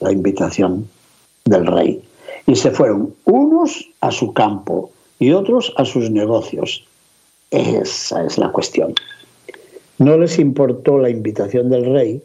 la 0.00 0.12
invitación 0.12 0.88
del 1.44 1.66
rey. 1.66 2.02
Y 2.46 2.56
se 2.56 2.70
fueron 2.70 3.14
unos 3.24 3.88
a 4.00 4.10
su 4.10 4.32
campo 4.32 4.90
y 5.18 5.32
otros 5.32 5.72
a 5.76 5.84
sus 5.84 6.10
negocios. 6.10 6.84
Esa 7.50 8.24
es 8.24 8.38
la 8.38 8.50
cuestión. 8.52 8.94
No 9.98 10.16
les 10.16 10.38
importó 10.38 10.98
la 10.98 11.10
invitación 11.10 11.68
del 11.70 11.92
rey 11.92 12.22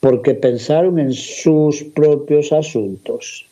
porque 0.00 0.34
pensaron 0.34 0.98
en 0.98 1.12
sus 1.12 1.82
propios 1.82 2.52
asuntos. 2.52 3.46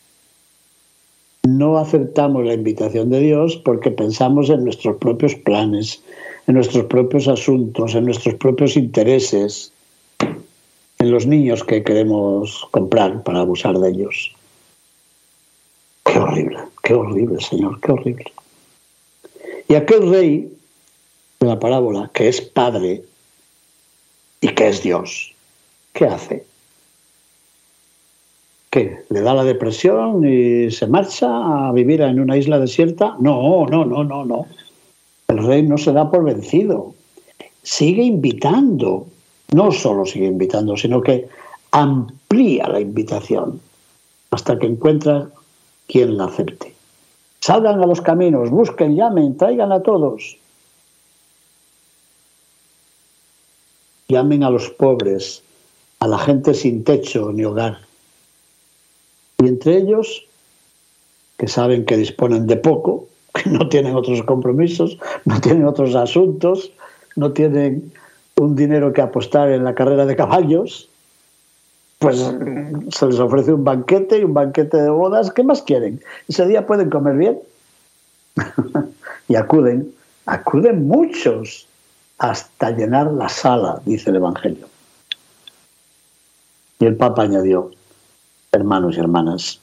No 1.46 1.78
aceptamos 1.78 2.44
la 2.44 2.54
invitación 2.54 3.10
de 3.10 3.20
Dios 3.20 3.56
porque 3.56 3.90
pensamos 3.90 4.48
en 4.48 4.64
nuestros 4.64 4.96
propios 4.96 5.34
planes, 5.34 6.02
en 6.46 6.54
nuestros 6.54 6.86
propios 6.86 7.28
asuntos, 7.28 7.94
en 7.94 8.06
nuestros 8.06 8.34
propios 8.36 8.76
intereses, 8.76 9.70
en 10.20 11.10
los 11.10 11.26
niños 11.26 11.62
que 11.62 11.84
queremos 11.84 12.66
comprar 12.70 13.22
para 13.24 13.40
abusar 13.40 13.78
de 13.78 13.90
ellos. 13.90 14.34
Qué 16.04 16.18
horrible, 16.18 16.58
qué 16.82 16.94
horrible, 16.94 17.40
Señor, 17.40 17.78
qué 17.80 17.92
horrible. 17.92 18.32
Y 19.68 19.74
aquel 19.74 20.08
rey 20.10 20.56
de 21.40 21.46
la 21.46 21.58
parábola, 21.58 22.10
que 22.14 22.28
es 22.28 22.40
padre, 22.40 23.02
y 24.40 24.48
que 24.48 24.68
es 24.68 24.82
Dios. 24.82 25.34
¿Qué 25.92 26.06
hace? 26.06 26.44
¿Qué? 28.74 29.04
¿Le 29.08 29.20
da 29.20 29.34
la 29.34 29.44
depresión 29.44 30.26
y 30.26 30.68
se 30.72 30.88
marcha 30.88 31.28
a 31.68 31.70
vivir 31.70 32.00
en 32.00 32.18
una 32.18 32.36
isla 32.36 32.58
desierta? 32.58 33.14
No, 33.20 33.66
no, 33.66 33.84
no, 33.84 34.02
no, 34.02 34.24
no. 34.24 34.46
El 35.28 35.46
rey 35.46 35.62
no 35.62 35.78
se 35.78 35.92
da 35.92 36.10
por 36.10 36.24
vencido. 36.24 36.92
Sigue 37.62 38.02
invitando. 38.02 39.06
No 39.52 39.70
solo 39.70 40.04
sigue 40.04 40.26
invitando, 40.26 40.76
sino 40.76 41.00
que 41.02 41.28
amplía 41.70 42.66
la 42.66 42.80
invitación 42.80 43.60
hasta 44.32 44.58
que 44.58 44.66
encuentra 44.66 45.28
quien 45.86 46.16
la 46.16 46.24
acepte. 46.24 46.74
Salgan 47.38 47.80
a 47.80 47.86
los 47.86 48.00
caminos, 48.00 48.50
busquen, 48.50 48.96
llamen, 48.96 49.36
traigan 49.36 49.70
a 49.70 49.84
todos. 49.84 50.36
llamen 54.08 54.42
a 54.42 54.50
los 54.50 54.68
pobres, 54.70 55.44
a 56.00 56.08
la 56.08 56.18
gente 56.18 56.54
sin 56.54 56.82
techo 56.82 57.30
ni 57.32 57.44
hogar. 57.44 57.83
Y 59.44 59.48
entre 59.48 59.76
ellos, 59.76 60.24
que 61.36 61.48
saben 61.48 61.84
que 61.84 61.98
disponen 61.98 62.46
de 62.46 62.56
poco, 62.56 63.08
que 63.34 63.50
no 63.50 63.68
tienen 63.68 63.94
otros 63.94 64.22
compromisos, 64.22 64.96
no 65.26 65.38
tienen 65.40 65.66
otros 65.66 65.94
asuntos, 65.94 66.72
no 67.14 67.32
tienen 67.32 67.92
un 68.36 68.56
dinero 68.56 68.92
que 68.94 69.02
apostar 69.02 69.50
en 69.50 69.64
la 69.64 69.74
carrera 69.74 70.06
de 70.06 70.16
caballos, 70.16 70.88
pues 71.98 72.16
se 72.90 73.06
les 73.06 73.18
ofrece 73.18 73.52
un 73.52 73.64
banquete 73.64 74.18
y 74.18 74.24
un 74.24 74.32
banquete 74.32 74.78
de 74.78 74.88
bodas. 74.88 75.30
¿Qué 75.30 75.42
más 75.42 75.60
quieren? 75.60 76.00
Ese 76.26 76.46
día 76.46 76.66
pueden 76.66 76.88
comer 76.88 77.16
bien. 77.16 77.38
y 79.28 79.36
acuden, 79.36 79.92
acuden 80.24 80.88
muchos 80.88 81.66
hasta 82.18 82.70
llenar 82.70 83.12
la 83.12 83.28
sala, 83.28 83.80
dice 83.84 84.08
el 84.08 84.16
Evangelio. 84.16 84.66
Y 86.80 86.86
el 86.86 86.96
Papa 86.96 87.22
añadió, 87.22 87.70
hermanos 88.54 88.96
y 88.96 89.00
hermanas, 89.00 89.60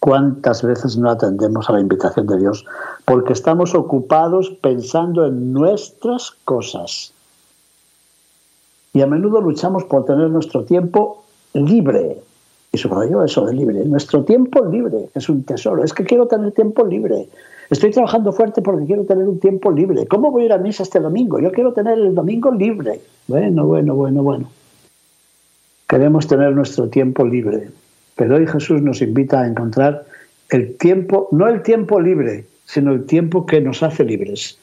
¿cuántas 0.00 0.62
veces 0.62 0.96
no 0.96 1.10
atendemos 1.10 1.68
a 1.68 1.72
la 1.72 1.80
invitación 1.80 2.26
de 2.26 2.38
Dios? 2.38 2.64
Porque 3.04 3.32
estamos 3.32 3.74
ocupados 3.74 4.50
pensando 4.62 5.26
en 5.26 5.52
nuestras 5.52 6.32
cosas. 6.44 7.12
Y 8.92 9.02
a 9.02 9.06
menudo 9.06 9.40
luchamos 9.40 9.84
por 9.84 10.04
tener 10.04 10.30
nuestro 10.30 10.64
tiempo 10.64 11.24
libre. 11.52 12.18
Y 12.72 12.78
subrayo 12.78 13.22
eso 13.22 13.46
de 13.46 13.54
libre. 13.54 13.84
Nuestro 13.84 14.24
tiempo 14.24 14.64
libre 14.64 15.08
es 15.14 15.28
un 15.28 15.42
tesoro. 15.42 15.84
Es 15.84 15.92
que 15.94 16.04
quiero 16.04 16.26
tener 16.26 16.52
tiempo 16.52 16.84
libre. 16.84 17.28
Estoy 17.70 17.90
trabajando 17.90 18.32
fuerte 18.32 18.62
porque 18.62 18.86
quiero 18.86 19.04
tener 19.04 19.26
un 19.28 19.38
tiempo 19.40 19.70
libre. 19.70 20.06
¿Cómo 20.06 20.30
voy 20.30 20.42
a 20.42 20.46
ir 20.46 20.52
a 20.52 20.58
misa 20.58 20.82
este 20.82 21.00
domingo? 21.00 21.38
Yo 21.38 21.52
quiero 21.52 21.72
tener 21.72 21.98
el 21.98 22.14
domingo 22.14 22.50
libre. 22.50 23.00
Bueno, 23.26 23.66
bueno, 23.66 23.94
bueno, 23.94 24.22
bueno. 24.22 24.50
Queremos 25.86 26.26
tener 26.26 26.54
nuestro 26.54 26.88
tiempo 26.88 27.24
libre. 27.24 27.70
Pero 28.18 28.34
hoy 28.34 28.48
Jesús 28.48 28.82
nos 28.82 29.00
invita 29.00 29.42
a 29.42 29.46
encontrar 29.46 30.04
el 30.50 30.76
tiempo, 30.76 31.28
no 31.30 31.46
el 31.46 31.62
tiempo 31.62 32.00
libre, 32.00 32.46
sino 32.64 32.92
el 32.92 33.06
tiempo 33.06 33.46
que 33.46 33.60
nos 33.60 33.84
hace 33.84 34.04
libres. 34.04 34.58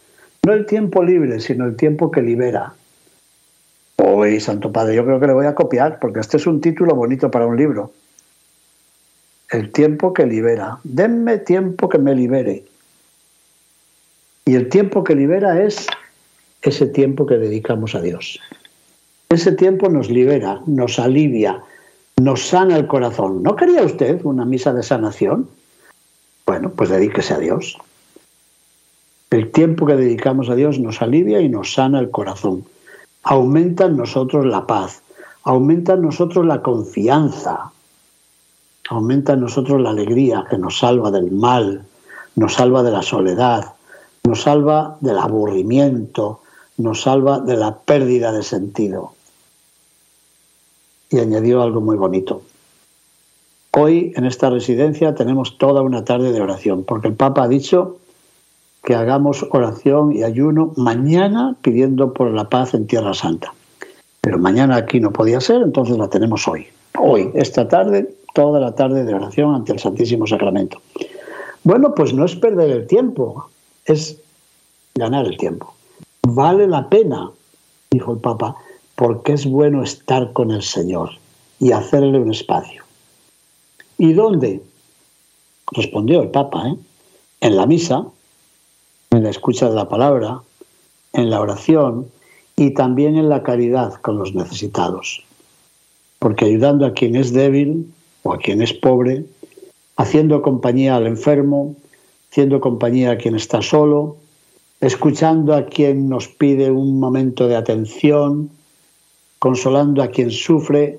No 0.46 0.52
el 0.52 0.66
tiempo 0.66 1.02
libre, 1.02 1.40
sino 1.40 1.66
el 1.66 1.78
tiempo 1.78 2.12
que 2.12 2.22
libera. 2.22 2.74
Hoy, 3.96 4.42
Santo 4.42 4.74
Padre, 4.74 4.96
yo 4.96 5.06
creo 5.06 5.22
que 5.22 5.28
le 5.28 5.34
voy 5.34 5.46
a 5.46 5.56
copiar, 5.56 6.00
porque 6.00 6.20
este 6.20 6.36
es 6.36 6.46
un 6.46 6.60
título 6.60 6.96
bonito 6.96 7.32
para 7.32 7.48
un 7.48 7.56
libro. 7.56 7.94
El 9.50 9.72
tiempo 9.72 10.14
que 10.14 10.26
libera. 10.26 10.80
Denme 10.84 11.38
tiempo 11.38 11.88
que 11.88 11.98
me 11.98 12.14
libere. 12.14 12.66
Y 14.44 14.56
el 14.56 14.68
tiempo 14.68 15.06
que 15.06 15.16
libera 15.16 15.64
es 15.64 15.88
ese 16.62 16.88
tiempo 16.88 17.26
que 17.26 17.38
dedicamos 17.38 17.96
a 17.96 18.02
Dios. 18.02 18.38
Ese 19.30 19.54
tiempo 19.54 19.88
nos 19.88 20.10
libera, 20.10 20.60
nos 20.66 21.00
alivia, 21.00 21.64
nos 22.22 22.48
sana 22.48 22.78
el 22.78 22.88
corazón. 22.88 23.44
¿No 23.44 23.56
quería 23.56 23.84
usted 23.84 24.22
una 24.24 24.46
misa 24.46 24.74
de 24.74 24.84
sanación? 24.84 25.50
Bueno, 26.46 26.70
pues 26.70 26.90
dedíquese 26.90 27.34
a 27.34 27.40
Dios. 27.40 27.78
El 29.32 29.52
tiempo 29.52 29.86
que 29.86 29.96
dedicamos 29.96 30.50
a 30.50 30.56
Dios 30.56 30.80
nos 30.80 31.02
alivia 31.02 31.42
y 31.42 31.50
nos 31.50 31.74
sana 31.74 32.00
el 32.00 32.12
corazón. 32.12 32.64
Aumenta 33.24 33.86
en 33.86 33.98
nosotros 33.98 34.46
la 34.46 34.66
paz, 34.66 35.02
aumenta 35.44 35.94
en 35.94 36.04
nosotros 36.04 36.46
la 36.46 36.62
confianza, 36.62 37.72
aumenta 38.90 39.34
en 39.34 39.42
nosotros 39.42 39.82
la 39.82 39.90
alegría 39.90 40.46
que 40.50 40.58
nos 40.58 40.78
salva 40.78 41.12
del 41.12 41.32
mal, 41.32 41.84
nos 42.36 42.54
salva 42.54 42.84
de 42.84 42.92
la 42.92 43.02
soledad, 43.02 43.74
nos 44.24 44.44
salva 44.44 44.98
del 45.02 45.18
aburrimiento, 45.18 46.40
nos 46.78 47.02
salva 47.02 47.40
de 47.40 47.58
la 47.58 47.78
pérdida 47.80 48.32
de 48.32 48.44
sentido. 48.44 49.15
Y 51.10 51.20
añadió 51.20 51.62
algo 51.62 51.82
muy 51.82 51.96
bonito. 51.98 52.42
Hoy 53.72 54.14
en 54.16 54.26
esta 54.26 54.50
residencia 54.50 55.16
tenemos 55.16 55.58
toda 55.58 55.82
una 55.82 56.06
tarde 56.06 56.32
de 56.32 56.42
oración, 56.42 56.84
porque 56.84 57.08
el 57.08 57.14
Papa 57.14 57.44
ha 57.44 57.48
dicho 57.48 57.98
que 58.84 58.96
hagamos 58.96 59.46
oración 59.52 60.14
y 60.14 60.24
ayuno 60.24 60.74
mañana 60.78 61.56
pidiendo 61.62 62.14
por 62.14 62.32
la 62.32 62.50
paz 62.50 62.74
en 62.74 62.88
Tierra 62.88 63.14
Santa. 63.14 63.54
Pero 64.22 64.38
mañana 64.38 64.78
aquí 64.78 65.00
no 65.00 65.12
podía 65.12 65.42
ser, 65.42 65.62
entonces 65.62 65.98
la 65.98 66.08
tenemos 66.08 66.48
hoy. 66.48 66.68
Hoy, 66.98 67.32
esta 67.34 67.68
tarde, 67.68 68.16
toda 68.34 68.60
la 68.60 68.74
tarde 68.74 69.04
de 69.04 69.14
oración 69.14 69.54
ante 69.54 69.74
el 69.74 69.80
Santísimo 69.80 70.26
Sacramento. 70.26 70.82
Bueno, 71.64 71.94
pues 71.96 72.14
no 72.14 72.26
es 72.26 72.36
perder 72.36 72.70
el 72.70 72.88
tiempo 72.88 73.50
es 73.86 74.20
ganar 74.96 75.26
el 75.26 75.38
tiempo. 75.38 75.74
Vale 76.24 76.68
la 76.68 76.90
pena, 76.90 77.30
dijo 77.92 78.14
el 78.14 78.20
Papa, 78.20 78.56
porque 78.96 79.34
es 79.34 79.46
bueno 79.46 79.84
estar 79.84 80.34
con 80.34 80.52
el 80.52 80.64
Señor 80.64 81.12
y 81.60 81.72
hacerle 81.72 82.20
un 82.20 82.32
espacio. 82.32 82.84
¿Y 83.98 84.14
dónde? 84.14 84.62
Respondió 85.72 86.22
el 86.22 86.30
Papa, 86.30 86.70
¿eh? 86.70 86.76
en 87.42 87.56
la 87.56 87.66
misa, 87.66 88.06
en 89.12 89.24
la 89.24 89.30
escucha 89.30 89.70
de 89.70 89.76
la 89.76 89.90
palabra, 89.90 90.42
en 91.14 91.30
la 91.30 91.42
oración 91.42 92.08
y 92.56 92.72
también 92.72 93.16
en 93.16 93.30
la 93.30 93.44
caridad 93.44 93.94
con 93.96 94.18
los 94.18 94.34
necesitados. 94.34 95.24
Porque 96.20 96.46
ayudando 96.46 96.86
a 96.86 96.94
quien 96.94 97.16
es 97.16 97.34
débil 97.34 97.92
o 98.24 98.34
a 98.34 98.38
quien 98.38 98.62
es 98.62 98.74
pobre, 98.74 99.26
haciendo 99.98 100.42
compañía 100.42 100.96
al 100.96 101.08
enfermo, 101.08 101.76
haciendo 102.32 102.60
compañía 102.60 103.12
a 103.12 103.18
quien 103.18 103.36
está 103.36 103.62
solo, 103.62 104.18
escuchando 104.82 105.54
a 105.54 105.66
quien 105.66 106.10
nos 106.10 106.28
pide 106.28 106.70
un 106.72 107.00
momento 107.00 107.48
de 107.48 107.56
atención, 107.56 108.50
consolando 109.46 110.02
a 110.02 110.08
quien 110.08 110.32
sufre. 110.32 110.98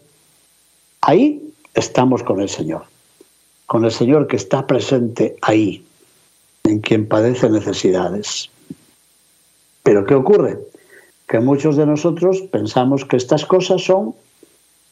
Ahí 1.00 1.52
estamos 1.74 2.22
con 2.22 2.40
el 2.40 2.48
Señor, 2.48 2.84
con 3.66 3.84
el 3.84 3.90
Señor 3.90 4.28
que 4.28 4.36
está 4.36 4.68
presente 4.68 5.34
ahí, 5.42 5.84
en 6.62 6.78
quien 6.78 7.08
padece 7.08 7.50
necesidades. 7.50 8.48
Pero 9.82 10.06
¿qué 10.06 10.14
ocurre? 10.14 10.60
Que 11.26 11.40
muchos 11.40 11.76
de 11.76 11.86
nosotros 11.86 12.40
pensamos 12.52 13.04
que 13.04 13.16
estas 13.16 13.44
cosas 13.44 13.82
son 13.82 14.14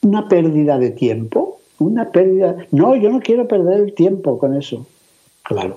una 0.03 0.27
pérdida 0.27 0.77
de 0.77 0.91
tiempo, 0.91 1.61
una 1.79 2.11
pérdida... 2.11 2.57
No, 2.73 2.97
yo 2.97 3.09
no 3.09 3.21
quiero 3.21 3.47
perder 3.47 3.83
el 3.83 3.95
tiempo 3.95 4.37
con 4.37 4.57
eso. 4.57 4.85
Claro, 5.45 5.77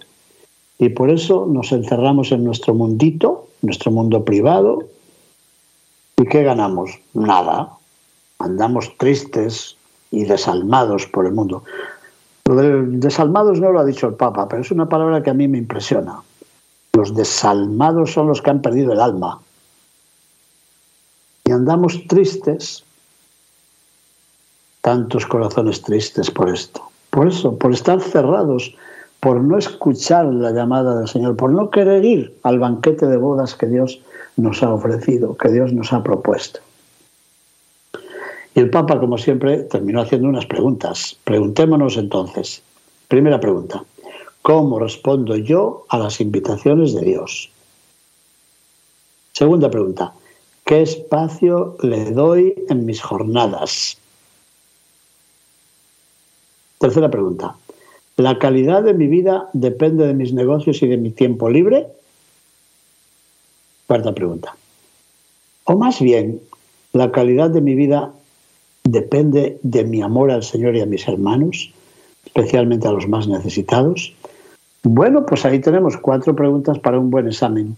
y 0.80 0.90
por 0.90 1.12
eso 1.12 1.46
nos 1.46 1.72
encerramos 1.72 2.32
en 2.32 2.44
nuestro 2.44 2.74
mundito, 2.74 3.50
nuestro 3.62 3.92
mundo 3.92 4.26
privado. 4.26 4.84
¿Y 6.20 6.26
qué 6.26 6.44
ganamos? 6.44 7.00
Nada. 7.14 7.70
Andamos 8.40 8.98
tristes 8.98 9.78
y 10.12 10.26
desalmados 10.26 11.06
por 11.08 11.26
el 11.26 11.34
mundo. 11.34 11.64
Lo 12.46 12.56
de 12.56 12.84
desalmados 12.98 13.60
no 13.60 13.72
lo 13.72 13.80
ha 13.80 13.86
dicho 13.86 14.08
el 14.08 14.16
Papa, 14.16 14.48
pero 14.48 14.62
es 14.62 14.72
una 14.72 14.90
palabra 14.90 15.22
que 15.22 15.30
a 15.30 15.34
mí 15.34 15.48
me 15.48 15.58
impresiona. 15.58 16.22
Los 16.94 17.14
desalmados 17.14 18.14
son 18.14 18.28
los 18.28 18.42
que 18.42 18.50
han 18.50 18.62
perdido 18.62 18.94
el 18.94 19.02
alma. 19.02 19.40
Y 21.46 21.52
andamos 21.52 22.08
tristes, 22.08 22.84
tantos 24.82 25.26
corazones 25.26 25.82
tristes 25.82 26.32
por 26.32 26.50
esto. 26.50 26.82
Por 27.12 27.28
eso, 27.28 27.58
por 27.58 27.74
estar 27.74 28.02
cerrados 28.02 28.76
por 29.20 29.42
no 29.42 29.58
escuchar 29.58 30.26
la 30.26 30.52
llamada 30.52 30.98
del 30.98 31.08
Señor, 31.08 31.36
por 31.36 31.52
no 31.52 31.70
querer 31.70 32.06
ir 32.06 32.38
al 32.44 32.60
banquete 32.60 33.08
de 33.08 33.18
bodas 33.18 33.56
que 33.56 33.66
Dios 33.66 34.00
nos 34.38 34.64
ha 34.64 34.74
ofrecido, 34.74 35.36
que 35.36 35.50
Dios 35.50 35.74
nos 35.74 35.92
ha 35.92 36.04
propuesto. 36.04 36.60
Y 38.56 38.60
el 38.60 38.70
Papa, 38.70 39.00
como 39.00 39.18
siempre, 39.18 39.64
terminó 39.64 40.02
haciendo 40.02 40.28
unas 40.28 40.46
preguntas. 40.46 41.18
Preguntémonos 41.24 41.98
entonces. 41.98 42.64
Primera 43.08 43.40
pregunta. 43.40 43.84
¿Cómo 44.42 44.80
respondo 44.80 45.36
yo 45.36 45.86
a 45.90 46.00
las 46.00 46.22
invitaciones 46.22 46.94
de 46.94 47.02
Dios? 47.02 47.52
Segunda 49.34 49.70
pregunta. 49.70 50.14
¿Qué 50.66 50.82
espacio 50.82 51.78
le 51.82 52.12
doy 52.12 52.56
en 52.70 52.86
mis 52.86 53.02
jornadas? 53.02 53.98
Tercera 56.80 57.10
pregunta. 57.10 57.56
¿La 58.18 58.40
calidad 58.40 58.84
de 58.84 58.94
mi 58.94 59.08
vida 59.08 59.50
depende 59.54 60.08
de 60.08 60.14
mis 60.14 60.34
negocios 60.34 60.82
y 60.82 60.88
de 60.88 60.98
mi 60.98 61.12
tiempo 61.12 61.50
libre? 61.50 61.88
Cuarta 63.88 64.14
pregunta. 64.14 64.56
O 65.64 65.78
más 65.78 66.00
bien, 66.02 66.42
¿la 66.94 67.12
calidad 67.12 67.50
de 67.50 67.62
mi 67.62 67.74
vida 67.74 68.12
depende 68.84 69.60
de 69.64 69.84
mi 69.84 70.02
amor 70.02 70.32
al 70.32 70.44
Señor 70.44 70.76
y 70.76 70.82
a 70.82 70.86
mis 70.86 71.08
hermanos, 71.08 71.72
especialmente 72.26 72.88
a 72.88 72.92
los 72.92 73.08
más 73.08 73.28
necesitados? 73.28 74.14
Bueno, 74.84 75.26
pues 75.26 75.46
ahí 75.46 75.60
tenemos 75.60 75.98
cuatro 75.98 76.36
preguntas 76.36 76.80
para 76.80 77.00
un 77.00 77.10
buen 77.10 77.28
examen. 77.28 77.76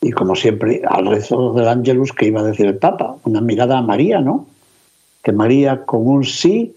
Y 0.00 0.12
como 0.12 0.36
siempre, 0.36 0.82
al 0.86 1.06
rezo 1.06 1.54
del 1.54 1.68
Ángelus 1.68 2.12
que 2.12 2.26
iba 2.26 2.40
a 2.40 2.44
decir 2.44 2.66
el 2.66 2.76
Papa, 2.76 3.16
una 3.24 3.40
mirada 3.40 3.78
a 3.78 3.82
María, 3.82 4.20
¿no? 4.20 4.46
Que 5.22 5.32
María 5.32 5.84
con 5.86 6.06
un 6.06 6.24
sí 6.24 6.74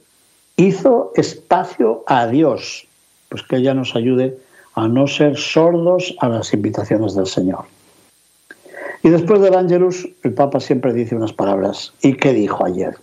hizo 0.56 1.12
espacio 1.16 2.04
a 2.08 2.28
Dios, 2.28 2.88
pues 3.30 3.44
que 3.44 3.58
ella 3.58 3.74
nos 3.74 3.96
ayude 3.96 4.38
a 4.76 4.88
no 4.88 5.08
ser 5.08 5.38
sordos 5.38 6.16
a 6.20 6.30
las 6.30 6.54
invitaciones 6.54 7.16
del 7.16 7.28
Señor. 7.28 7.66
Y 9.04 9.10
después 9.10 9.42
del 9.42 9.56
Ángelus, 9.56 10.08
el 10.24 10.34
Papa 10.34 10.60
siempre 10.60 10.94
dice 10.94 11.16
unas 11.16 11.34
palabras. 11.34 11.94
¿Y 12.02 12.14
qué 12.14 12.34
dijo 12.34 12.66
ayer? 12.66 12.96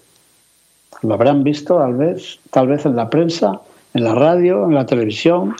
Lo 1.03 1.15
habrán 1.15 1.45
visto 1.45 1.79
tal 1.79 1.95
vez, 1.95 2.39
tal 2.51 2.69
vez 2.69 2.85
en 2.87 2.97
la 2.97 3.11
prensa, 3.11 3.61
en 3.95 4.05
la 4.05 4.15
radio, 4.15 4.65
en 4.65 4.75
la 4.75 4.87
televisión. 4.87 5.55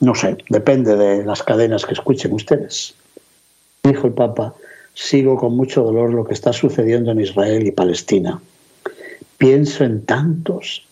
No 0.00 0.14
sé, 0.14 0.36
depende 0.50 0.96
de 0.96 1.24
las 1.24 1.42
cadenas 1.42 1.86
que 1.86 1.94
escuchen 1.94 2.32
ustedes. 2.32 2.94
Dijo 3.82 4.06
el 4.06 4.12
Papa, 4.12 4.54
sigo 4.94 5.36
con 5.36 5.56
mucho 5.56 5.82
dolor 5.82 6.12
lo 6.12 6.24
que 6.24 6.34
está 6.34 6.52
sucediendo 6.52 7.12
en 7.12 7.20
Israel 7.20 7.66
y 7.66 7.70
Palestina. 7.70 8.40
Pienso 9.38 9.84
en 9.84 10.04
tantos, 10.04 10.84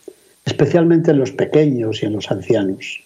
especialmente 0.45 1.11
en 1.11 1.19
los 1.19 1.33
pequeños 1.33 2.03
y 2.03 2.07
en 2.07 2.13
los 2.13 2.31
ancianos. 2.31 3.03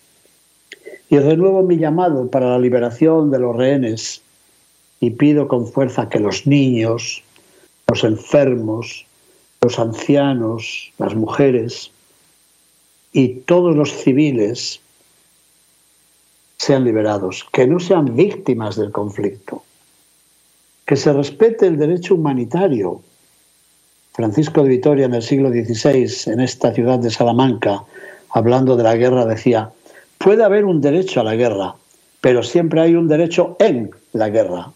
Y 1.08 1.18
renuevo 1.18 1.62
mi 1.62 1.78
llamado 1.78 2.28
para 2.28 2.50
la 2.50 2.58
liberación 2.58 3.30
de 3.30 3.38
los 3.38 3.56
rehenes 3.56 4.22
y 5.00 5.10
pido 5.10 5.48
con 5.48 5.66
fuerza 5.66 6.08
que 6.08 6.18
los 6.18 6.46
niños, 6.46 7.22
los 7.88 8.04
enfermos, 8.04 9.06
los 9.60 9.78
ancianos, 9.78 10.92
las 10.98 11.14
mujeres 11.14 11.90
y 13.12 13.28
todos 13.28 13.74
los 13.74 13.92
civiles 13.92 14.80
sean 16.56 16.84
liberados, 16.84 17.46
que 17.52 17.66
no 17.66 17.80
sean 17.80 18.16
víctimas 18.16 18.76
del 18.76 18.92
conflicto, 18.92 19.62
que 20.84 20.96
se 20.96 21.12
respete 21.12 21.66
el 21.66 21.78
derecho 21.78 22.14
humanitario. 22.14 23.00
Francisco 24.12 24.64
de 24.64 24.70
Vitoria 24.70 25.06
en 25.06 25.14
el 25.14 25.22
siglo 25.22 25.50
XVI, 25.50 26.32
en 26.32 26.40
esta 26.40 26.74
ciudad 26.74 26.98
de 26.98 27.10
Salamanca, 27.10 27.84
hablando 28.30 28.76
de 28.76 28.82
la 28.82 28.96
guerra, 28.96 29.24
decía, 29.24 29.70
puede 30.18 30.42
haber 30.42 30.64
un 30.64 30.80
derecho 30.80 31.20
a 31.20 31.24
la 31.24 31.36
guerra, 31.36 31.76
pero 32.20 32.42
siempre 32.42 32.80
hay 32.80 32.96
un 32.96 33.06
derecho 33.06 33.56
en 33.60 33.90
la 34.12 34.28
guerra. 34.28 34.72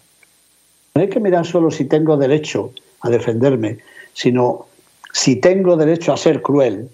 No 0.94 1.02
hay 1.02 1.08
que 1.08 1.20
mirar 1.20 1.46
solo 1.46 1.70
si 1.70 1.84
tengo 1.84 2.16
derecho 2.16 2.72
a 3.00 3.10
defenderme, 3.10 3.78
sino 4.12 4.66
si 5.12 5.36
tengo 5.36 5.76
derecho 5.76 6.12
a 6.12 6.16
ser 6.16 6.42
cruel 6.42 6.88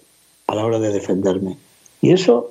a 0.47 0.55
la 0.55 0.65
hora 0.65 0.79
de 0.79 0.93
defenderme. 0.93 1.57
Y 2.01 2.13
eso 2.13 2.51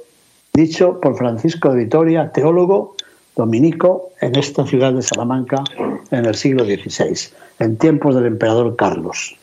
dicho 0.54 1.00
por 1.00 1.18
Francisco 1.18 1.70
de 1.70 1.86
Vitoria, 1.86 2.32
teólogo 2.32 2.96
dominico 3.36 4.10
en 4.20 4.36
esta 4.36 4.66
ciudad 4.66 4.94
de 4.94 5.02
Salamanca 5.02 5.64
en 6.12 6.26
el 6.26 6.36
siglo 6.36 6.66
XVI, 6.66 7.30
en 7.60 7.78
tiempos 7.78 8.16
del 8.16 8.26
emperador 8.26 8.76
Carlos. 8.76 9.38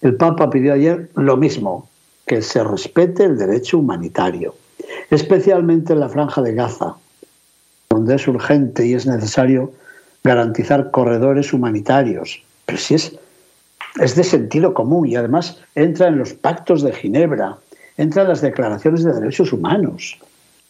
El 0.00 0.16
Papa 0.16 0.50
pidió 0.50 0.72
ayer 0.74 1.10
lo 1.14 1.36
mismo, 1.36 1.88
que 2.26 2.40
se 2.40 2.62
respete 2.62 3.24
el 3.24 3.36
derecho 3.36 3.78
humanitario, 3.78 4.54
especialmente 5.10 5.92
en 5.92 6.00
la 6.00 6.08
franja 6.08 6.40
de 6.40 6.54
Gaza, 6.54 6.94
donde 7.90 8.14
es 8.14 8.26
urgente 8.28 8.86
y 8.86 8.94
es 8.94 9.06
necesario 9.06 9.72
garantizar 10.24 10.90
corredores 10.90 11.52
humanitarios. 11.52 12.42
Pero 12.64 12.78
si 12.78 12.94
es, 12.94 13.16
es 14.00 14.16
de 14.16 14.24
sentido 14.24 14.72
común 14.72 15.06
y 15.06 15.16
además 15.16 15.60
entra 15.74 16.08
en 16.08 16.18
los 16.18 16.32
pactos 16.32 16.82
de 16.82 16.92
Ginebra, 16.92 17.58
entra 17.98 18.22
en 18.22 18.28
las 18.28 18.40
declaraciones 18.40 19.04
de 19.04 19.12
derechos 19.12 19.52
humanos. 19.52 20.18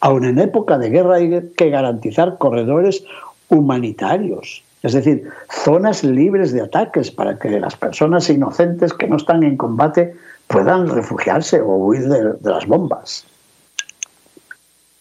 Aun 0.00 0.24
en 0.24 0.40
época 0.40 0.76
de 0.76 0.90
guerra 0.90 1.16
hay 1.16 1.52
que 1.56 1.70
garantizar 1.70 2.36
corredores 2.36 3.04
humanitarios, 3.48 4.64
es 4.82 4.92
decir, 4.92 5.30
zonas 5.64 6.04
libres 6.04 6.52
de 6.52 6.60
ataques 6.60 7.10
para 7.10 7.38
que 7.38 7.58
las 7.58 7.76
personas 7.76 8.28
inocentes 8.28 8.92
que 8.92 9.06
no 9.06 9.16
están 9.16 9.42
en 9.42 9.56
combate 9.56 10.14
puedan 10.46 10.88
refugiarse 10.88 11.60
o 11.60 11.76
huir 11.76 12.06
de, 12.08 12.34
las 12.42 12.66
bombas. 12.66 13.24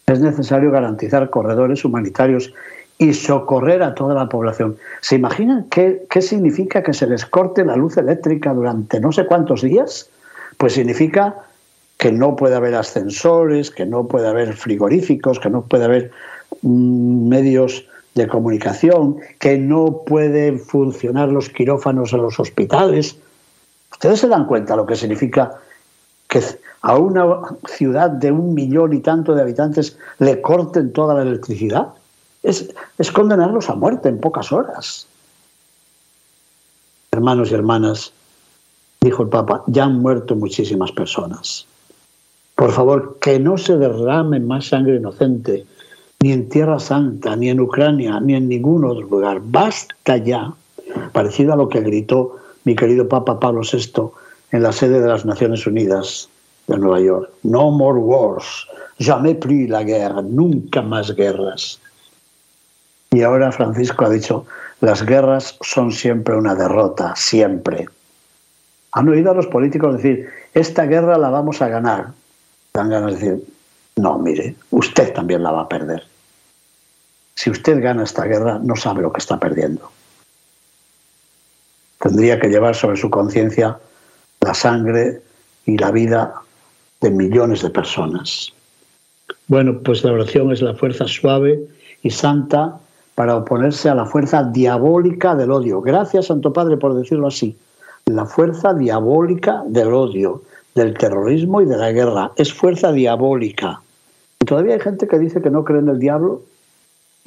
Es 0.06 0.20
necesario 0.20 0.70
garantizar 0.70 1.28
corredores 1.28 1.84
humanitarios 1.84 2.52
y 2.98 3.12
socorrer 3.12 3.82
a 3.82 3.94
toda 3.94 4.14
la 4.14 4.28
población. 4.28 4.76
¿Se 5.00 5.16
imaginan 5.16 5.66
qué, 5.70 6.06
qué, 6.08 6.22
significa 6.22 6.82
que 6.82 6.94
se 6.94 7.06
les 7.06 7.26
corte 7.26 7.64
la 7.64 7.76
luz 7.76 7.96
eléctrica 7.96 8.54
durante 8.54 9.00
no 9.00 9.12
sé 9.12 9.26
cuántos 9.26 9.62
días? 9.62 10.08
Pues 10.58 10.74
significa 10.74 11.34
que 11.98 12.12
no 12.12 12.36
puede 12.36 12.54
haber 12.54 12.74
ascensores, 12.74 13.70
que 13.70 13.86
no 13.86 14.06
puede 14.06 14.28
haber 14.28 14.54
frigoríficos, 14.54 15.40
que 15.40 15.50
no 15.50 15.62
puede 15.62 15.84
haber 15.84 16.10
mm, 16.62 17.28
medios 17.28 17.86
de 18.14 18.28
comunicación, 18.28 19.16
que 19.40 19.58
no 19.58 20.02
pueden 20.06 20.60
funcionar 20.60 21.28
los 21.30 21.48
quirófanos 21.48 22.12
en 22.12 22.22
los 22.22 22.38
hospitales. 22.38 23.16
¿Ustedes 23.90 24.20
se 24.20 24.28
dan 24.28 24.46
cuenta 24.46 24.76
lo 24.76 24.86
que 24.86 24.96
significa 24.96 25.54
que 26.28 26.40
a 26.82 26.96
una 26.96 27.40
ciudad 27.66 28.10
de 28.10 28.30
un 28.30 28.54
millón 28.54 28.92
y 28.92 29.00
tanto 29.00 29.34
de 29.34 29.42
habitantes 29.42 29.98
le 30.18 30.40
corten 30.40 30.92
toda 30.92 31.14
la 31.14 31.22
electricidad? 31.22 31.88
Es, 32.44 32.68
condenarlos 33.12 33.70
a 33.70 33.74
muerte 33.74 34.10
en 34.10 34.20
pocas 34.20 34.52
horas. 34.52 35.06
Hermanos 37.10 37.50
y 37.50 37.54
hermanas, 37.54 38.12
dijo 39.00 39.22
el 39.22 39.30
Papa, 39.30 39.64
ya 39.66 39.84
han 39.84 40.00
muerto 40.00 40.36
muchísimas 40.36 40.92
personas. 40.92 41.66
Por 42.54 42.70
favor, 42.70 43.18
que 43.20 43.40
no 43.40 43.56
se 43.56 43.78
derrame 43.78 44.40
más 44.40 44.68
sangre 44.68 44.96
inocente, 44.96 45.64
ni 46.20 46.32
en 46.32 46.48
Tierra 46.50 46.78
Santa, 46.78 47.34
ni 47.34 47.48
en 47.48 47.60
Ucrania, 47.60 48.20
ni 48.20 48.34
en 48.34 48.48
ningún 48.48 48.84
otro 48.84 49.06
lugar. 49.06 49.40
Basta 49.42 50.18
ya, 50.18 50.52
parecido 51.12 51.54
a 51.54 51.56
lo 51.56 51.68
que 51.68 51.80
gritó 51.80 52.36
mi 52.64 52.76
querido 52.76 53.08
Papa 53.08 53.40
Pablo 53.40 53.62
VI 53.62 54.10
en 54.52 54.62
la 54.62 54.72
sede 54.72 55.00
de 55.00 55.08
las 55.08 55.24
Naciones 55.24 55.66
Unidas 55.66 56.28
de 56.66 56.76
Nueva 56.76 57.00
York. 57.00 57.30
No 57.42 57.70
more 57.70 57.98
wars, 57.98 58.66
jamais 58.98 59.36
plus 59.36 59.68
la 59.68 59.82
guerra, 59.82 60.20
nunca 60.22 60.82
más 60.82 61.14
guerras. 61.14 61.80
Y 63.14 63.22
ahora 63.22 63.52
Francisco 63.52 64.04
ha 64.04 64.10
dicho, 64.10 64.46
las 64.80 65.04
guerras 65.06 65.56
son 65.60 65.92
siempre 65.92 66.34
una 66.34 66.54
derrota, 66.54 67.14
siempre. 67.16 67.88
Han 68.92 69.08
oído 69.08 69.30
a 69.30 69.34
los 69.34 69.46
políticos 69.46 69.96
decir, 69.96 70.28
esta 70.52 70.84
guerra 70.86 71.16
la 71.16 71.30
vamos 71.30 71.62
a 71.62 71.68
ganar 71.68 72.08
dan 72.74 72.90
ganas 72.90 73.20
de 73.20 73.30
decir, 73.30 73.46
no, 73.96 74.18
mire, 74.18 74.56
usted 74.70 75.12
también 75.14 75.44
la 75.44 75.52
va 75.52 75.62
a 75.62 75.68
perder. 75.68 76.02
Si 77.36 77.50
usted 77.50 77.80
gana 77.80 78.02
esta 78.02 78.24
guerra, 78.24 78.58
no 78.60 78.74
sabe 78.74 79.02
lo 79.02 79.12
que 79.12 79.20
está 79.20 79.38
perdiendo. 79.38 79.92
Tendría 82.00 82.40
que 82.40 82.48
llevar 82.48 82.74
sobre 82.74 82.96
su 82.96 83.10
conciencia 83.10 83.78
la 84.40 84.54
sangre 84.54 85.22
y 85.66 85.78
la 85.78 85.92
vida 85.92 86.34
de 87.00 87.10
millones 87.10 87.62
de 87.62 87.70
personas. 87.70 88.52
Bueno, 89.46 89.78
pues 89.78 90.02
la 90.02 90.12
oración 90.12 90.52
es 90.52 90.60
la 90.60 90.74
fuerza 90.74 91.06
suave 91.06 91.60
y 92.02 92.10
santa 92.10 92.80
para 93.14 93.36
oponerse 93.36 93.88
a 93.88 93.94
la 93.94 94.06
fuerza 94.06 94.42
diabólica 94.44 95.34
del 95.34 95.50
odio. 95.50 95.80
Gracias, 95.80 96.26
Santo 96.26 96.52
Padre, 96.52 96.76
por 96.76 96.94
decirlo 96.94 97.28
así. 97.28 97.56
La 98.06 98.26
fuerza 98.26 98.74
diabólica 98.74 99.62
del 99.66 99.92
odio 99.92 100.42
del 100.74 100.96
terrorismo 100.98 101.60
y 101.60 101.66
de 101.66 101.76
la 101.76 101.92
guerra. 101.92 102.32
Es 102.36 102.52
fuerza 102.52 102.92
diabólica. 102.92 103.80
Y 104.40 104.44
todavía 104.44 104.74
hay 104.74 104.80
gente 104.80 105.06
que 105.06 105.18
dice 105.18 105.40
que 105.40 105.50
no 105.50 105.64
cree 105.64 105.78
en 105.78 105.88
el 105.88 105.98
diablo, 105.98 106.42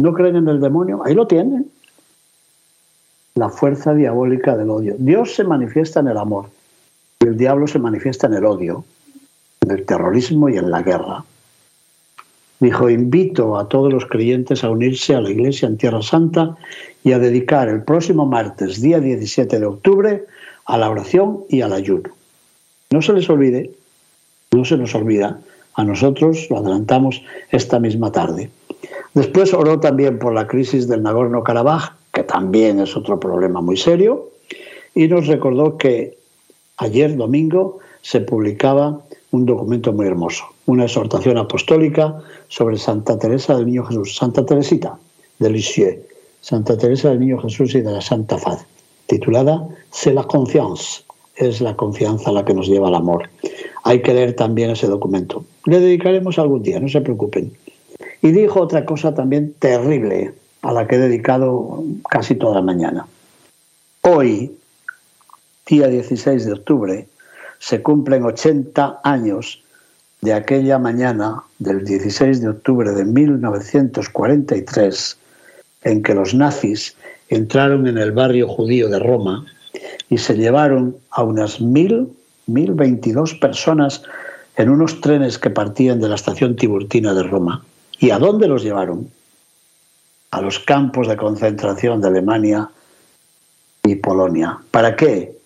no 0.02 0.13
creen 0.13 0.36
en 0.36 0.47
el 0.47 0.60
demonio. 0.60 1.02
Ahí 1.06 1.13
lo 1.13 1.28
tienen. 1.28 1.71
La 3.36 3.50
fuerza 3.50 3.93
diabólica 3.93 4.58
del 4.58 4.69
odio. 4.69 4.95
Dios 4.97 5.36
se 5.36 5.43
manifiesta 5.43 6.00
en 6.02 6.10
el 6.10 6.17
amor 6.17 6.50
y 7.19 7.28
el 7.28 7.38
diablo 7.38 7.67
se 7.67 7.80
manifiesta 7.80 8.28
en 8.28 8.34
el 8.34 8.45
odio, 8.45 8.84
en 9.62 9.71
el 9.71 9.86
terrorismo 9.86 10.50
y 10.50 10.58
en 10.58 10.69
la 10.69 10.82
guerra. 10.82 11.23
Dijo, 12.60 12.89
invito 12.89 13.58
a 13.58 13.70
todos 13.70 13.93
los 13.93 14.06
creyentes 14.06 14.63
a 14.63 14.70
unirse 14.70 15.13
a 15.13 15.22
la 15.22 15.30
Iglesia 15.30 15.67
en 15.67 15.78
Tierra 15.78 16.02
Santa 16.02 16.58
y 17.04 17.12
a 17.12 17.20
dedicar 17.20 17.70
el 17.70 17.84
próximo 17.84 18.26
martes, 18.26 18.82
día 18.82 19.00
17 19.00 19.60
de 19.60 19.65
octubre, 19.65 20.26
a 20.65 20.78
la 20.78 20.89
oración 20.89 21.43
y 21.50 21.62
al 21.62 21.74
ayuno. 21.74 22.10
No 22.89 23.02
se 23.02 23.13
les 23.13 23.30
olvide, 23.30 23.72
no 24.52 24.65
se 24.65 24.78
nos 24.78 24.96
olvida, 24.96 25.39
a 25.76 25.84
nosotros 25.84 26.48
lo 26.50 26.58
adelantamos 26.58 27.22
esta 27.52 27.80
misma 27.80 28.12
tarde. 28.12 28.50
Después 29.13 29.54
oró 29.54 29.80
también 29.80 30.17
por 30.17 30.34
la 30.34 30.48
crisis 30.48 30.88
del 30.88 31.04
Nagorno-Karabaj, 31.04 31.93
que 32.12 32.24
también 32.24 32.80
es 32.80 32.98
otro 32.98 33.20
problema 33.20 33.62
muy 33.62 33.78
serio, 33.78 34.30
y 34.96 35.08
nos 35.08 35.28
recordó 35.28 35.78
que 35.78 36.17
ayer 36.78 37.15
domingo 37.15 37.80
se 38.02 38.22
publicaba 38.22 39.00
un 39.32 39.46
documento 39.46 39.93
muy 39.93 40.08
hermoso, 40.08 40.46
una 40.68 40.84
exhortación 40.84 41.38
apostólica 41.38 42.22
sobre 42.50 42.78
Santa 42.78 43.18
Teresa 43.18 43.56
del 43.56 43.66
Niño 43.66 43.86
Jesús, 43.86 44.16
Santa 44.16 44.46
Teresita 44.46 44.98
de 45.40 45.50
Lisieux, 45.50 46.00
Santa 46.42 46.78
Teresa 46.78 47.10
del 47.10 47.22
Niño 47.22 47.42
Jesús 47.42 47.74
y 47.74 47.82
de 47.82 47.92
la 47.92 48.02
Santa 48.02 48.38
Faz, 48.38 48.66
titulada 49.08 49.68
C'est 49.92 50.14
la 50.14 50.24
confiance, 50.24 51.04
es 51.36 51.62
la 51.62 51.76
confianza 51.76 52.32
la 52.32 52.44
que 52.44 52.54
nos 52.54 52.68
lleva 52.68 52.90
al 52.90 52.96
amor. 52.96 53.30
Hay 53.84 54.02
que 54.02 54.14
leer 54.14 54.36
también 54.36 54.70
ese 54.70 54.88
documento. 54.88 55.46
Le 55.66 55.80
dedicaremos 55.80 56.38
algún 56.38 56.64
día, 56.64 56.80
no 56.80 56.90
se 56.90 57.02
preocupen. 57.02 57.52
Y 58.22 58.32
dijo 58.32 58.60
otra 58.60 58.86
cosa 58.86 59.16
también 59.16 59.54
terrible, 59.60 60.34
a 60.64 60.74
la 60.74 60.86
que 60.86 60.96
he 60.96 61.00
dedicado 61.00 61.84
casi 62.10 62.36
toda 62.36 62.56
la 62.56 62.62
mañana. 62.62 63.08
Hoy, 64.02 64.52
día 65.66 65.88
16 65.88 66.46
de 66.46 66.54
octubre, 66.54 67.08
se 67.60 67.82
cumplen 67.82 68.24
80 68.26 69.00
años 69.04 69.64
de 70.22 70.34
aquella 70.34 70.80
mañana 70.80 71.44
del 71.60 71.86
16 71.86 72.42
de 72.42 72.50
octubre 72.50 72.92
de 72.92 73.06
1943 73.06 75.18
en 75.84 76.04
que 76.04 76.14
los 76.14 76.34
nazis 76.34 76.96
entraron 77.30 77.88
en 77.88 77.98
el 77.98 78.12
barrio 78.12 78.48
judío 78.48 78.90
de 78.90 79.00
Roma 79.00 79.46
y 80.10 80.18
se 80.18 80.36
llevaron 80.36 80.98
a 81.12 81.24
unas 81.24 81.62
mil, 81.62 82.10
mil 82.48 82.74
veintidós 82.74 83.36
personas 83.36 84.02
en 84.56 84.70
unos 84.70 85.00
trenes 85.02 85.38
que 85.38 85.52
partían 85.52 86.02
de 86.02 86.10
la 86.10 86.16
estación 86.16 86.56
Tiburtina 86.56 87.14
de 87.14 87.24
Roma. 87.24 87.64
¿Y 88.00 88.10
a 88.10 88.18
dónde 88.18 88.48
los 88.48 88.64
llevaron? 88.64 89.12
A 90.32 90.42
los 90.42 90.60
campos 90.60 91.08
de 91.08 91.16
concentración 91.16 92.02
de 92.02 92.08
Alemania 92.08 92.70
y 93.84 93.96
Polonia. 93.96 94.58
¿Para 94.72 94.96
qué? 94.96 95.38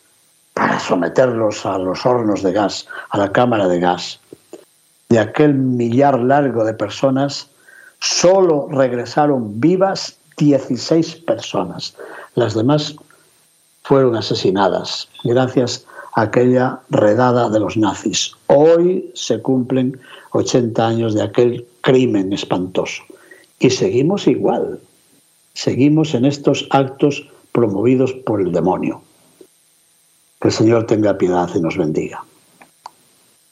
Para 0.53 0.79
someterlos 0.79 1.65
a 1.65 1.77
los 1.77 2.05
hornos 2.05 2.41
de 2.41 2.53
gas, 2.53 2.87
a 3.09 3.17
la 3.17 3.31
cámara 3.31 3.67
de 3.67 3.79
gas. 3.79 4.20
De 5.11 5.19
aquel 5.19 5.53
millar 5.53 6.17
largo 6.21 6.63
de 6.63 6.73
personas, 6.73 7.49
solo 7.99 8.69
regresaron 8.71 9.59
vivas 9.59 10.17
16 10.37 11.15
personas. 11.27 11.97
Las 12.35 12.53
demás 12.53 12.95
fueron 13.83 14.15
asesinadas 14.15 15.09
gracias 15.25 15.85
a 16.15 16.21
aquella 16.21 16.79
redada 16.89 17.49
de 17.49 17.59
los 17.59 17.75
nazis. 17.75 18.31
Hoy 18.47 19.11
se 19.13 19.41
cumplen 19.41 19.99
80 20.31 20.87
años 20.87 21.13
de 21.13 21.23
aquel 21.23 21.67
crimen 21.81 22.31
espantoso. 22.31 23.03
Y 23.59 23.69
seguimos 23.69 24.27
igual. 24.27 24.79
Seguimos 25.55 26.13
en 26.13 26.23
estos 26.23 26.69
actos 26.69 27.27
promovidos 27.51 28.13
por 28.13 28.39
el 28.39 28.53
demonio. 28.53 29.01
Que 30.39 30.47
el 30.47 30.53
Señor 30.53 30.85
tenga 30.85 31.17
piedad 31.17 31.49
y 31.53 31.59
nos 31.59 31.75
bendiga. 31.75 32.23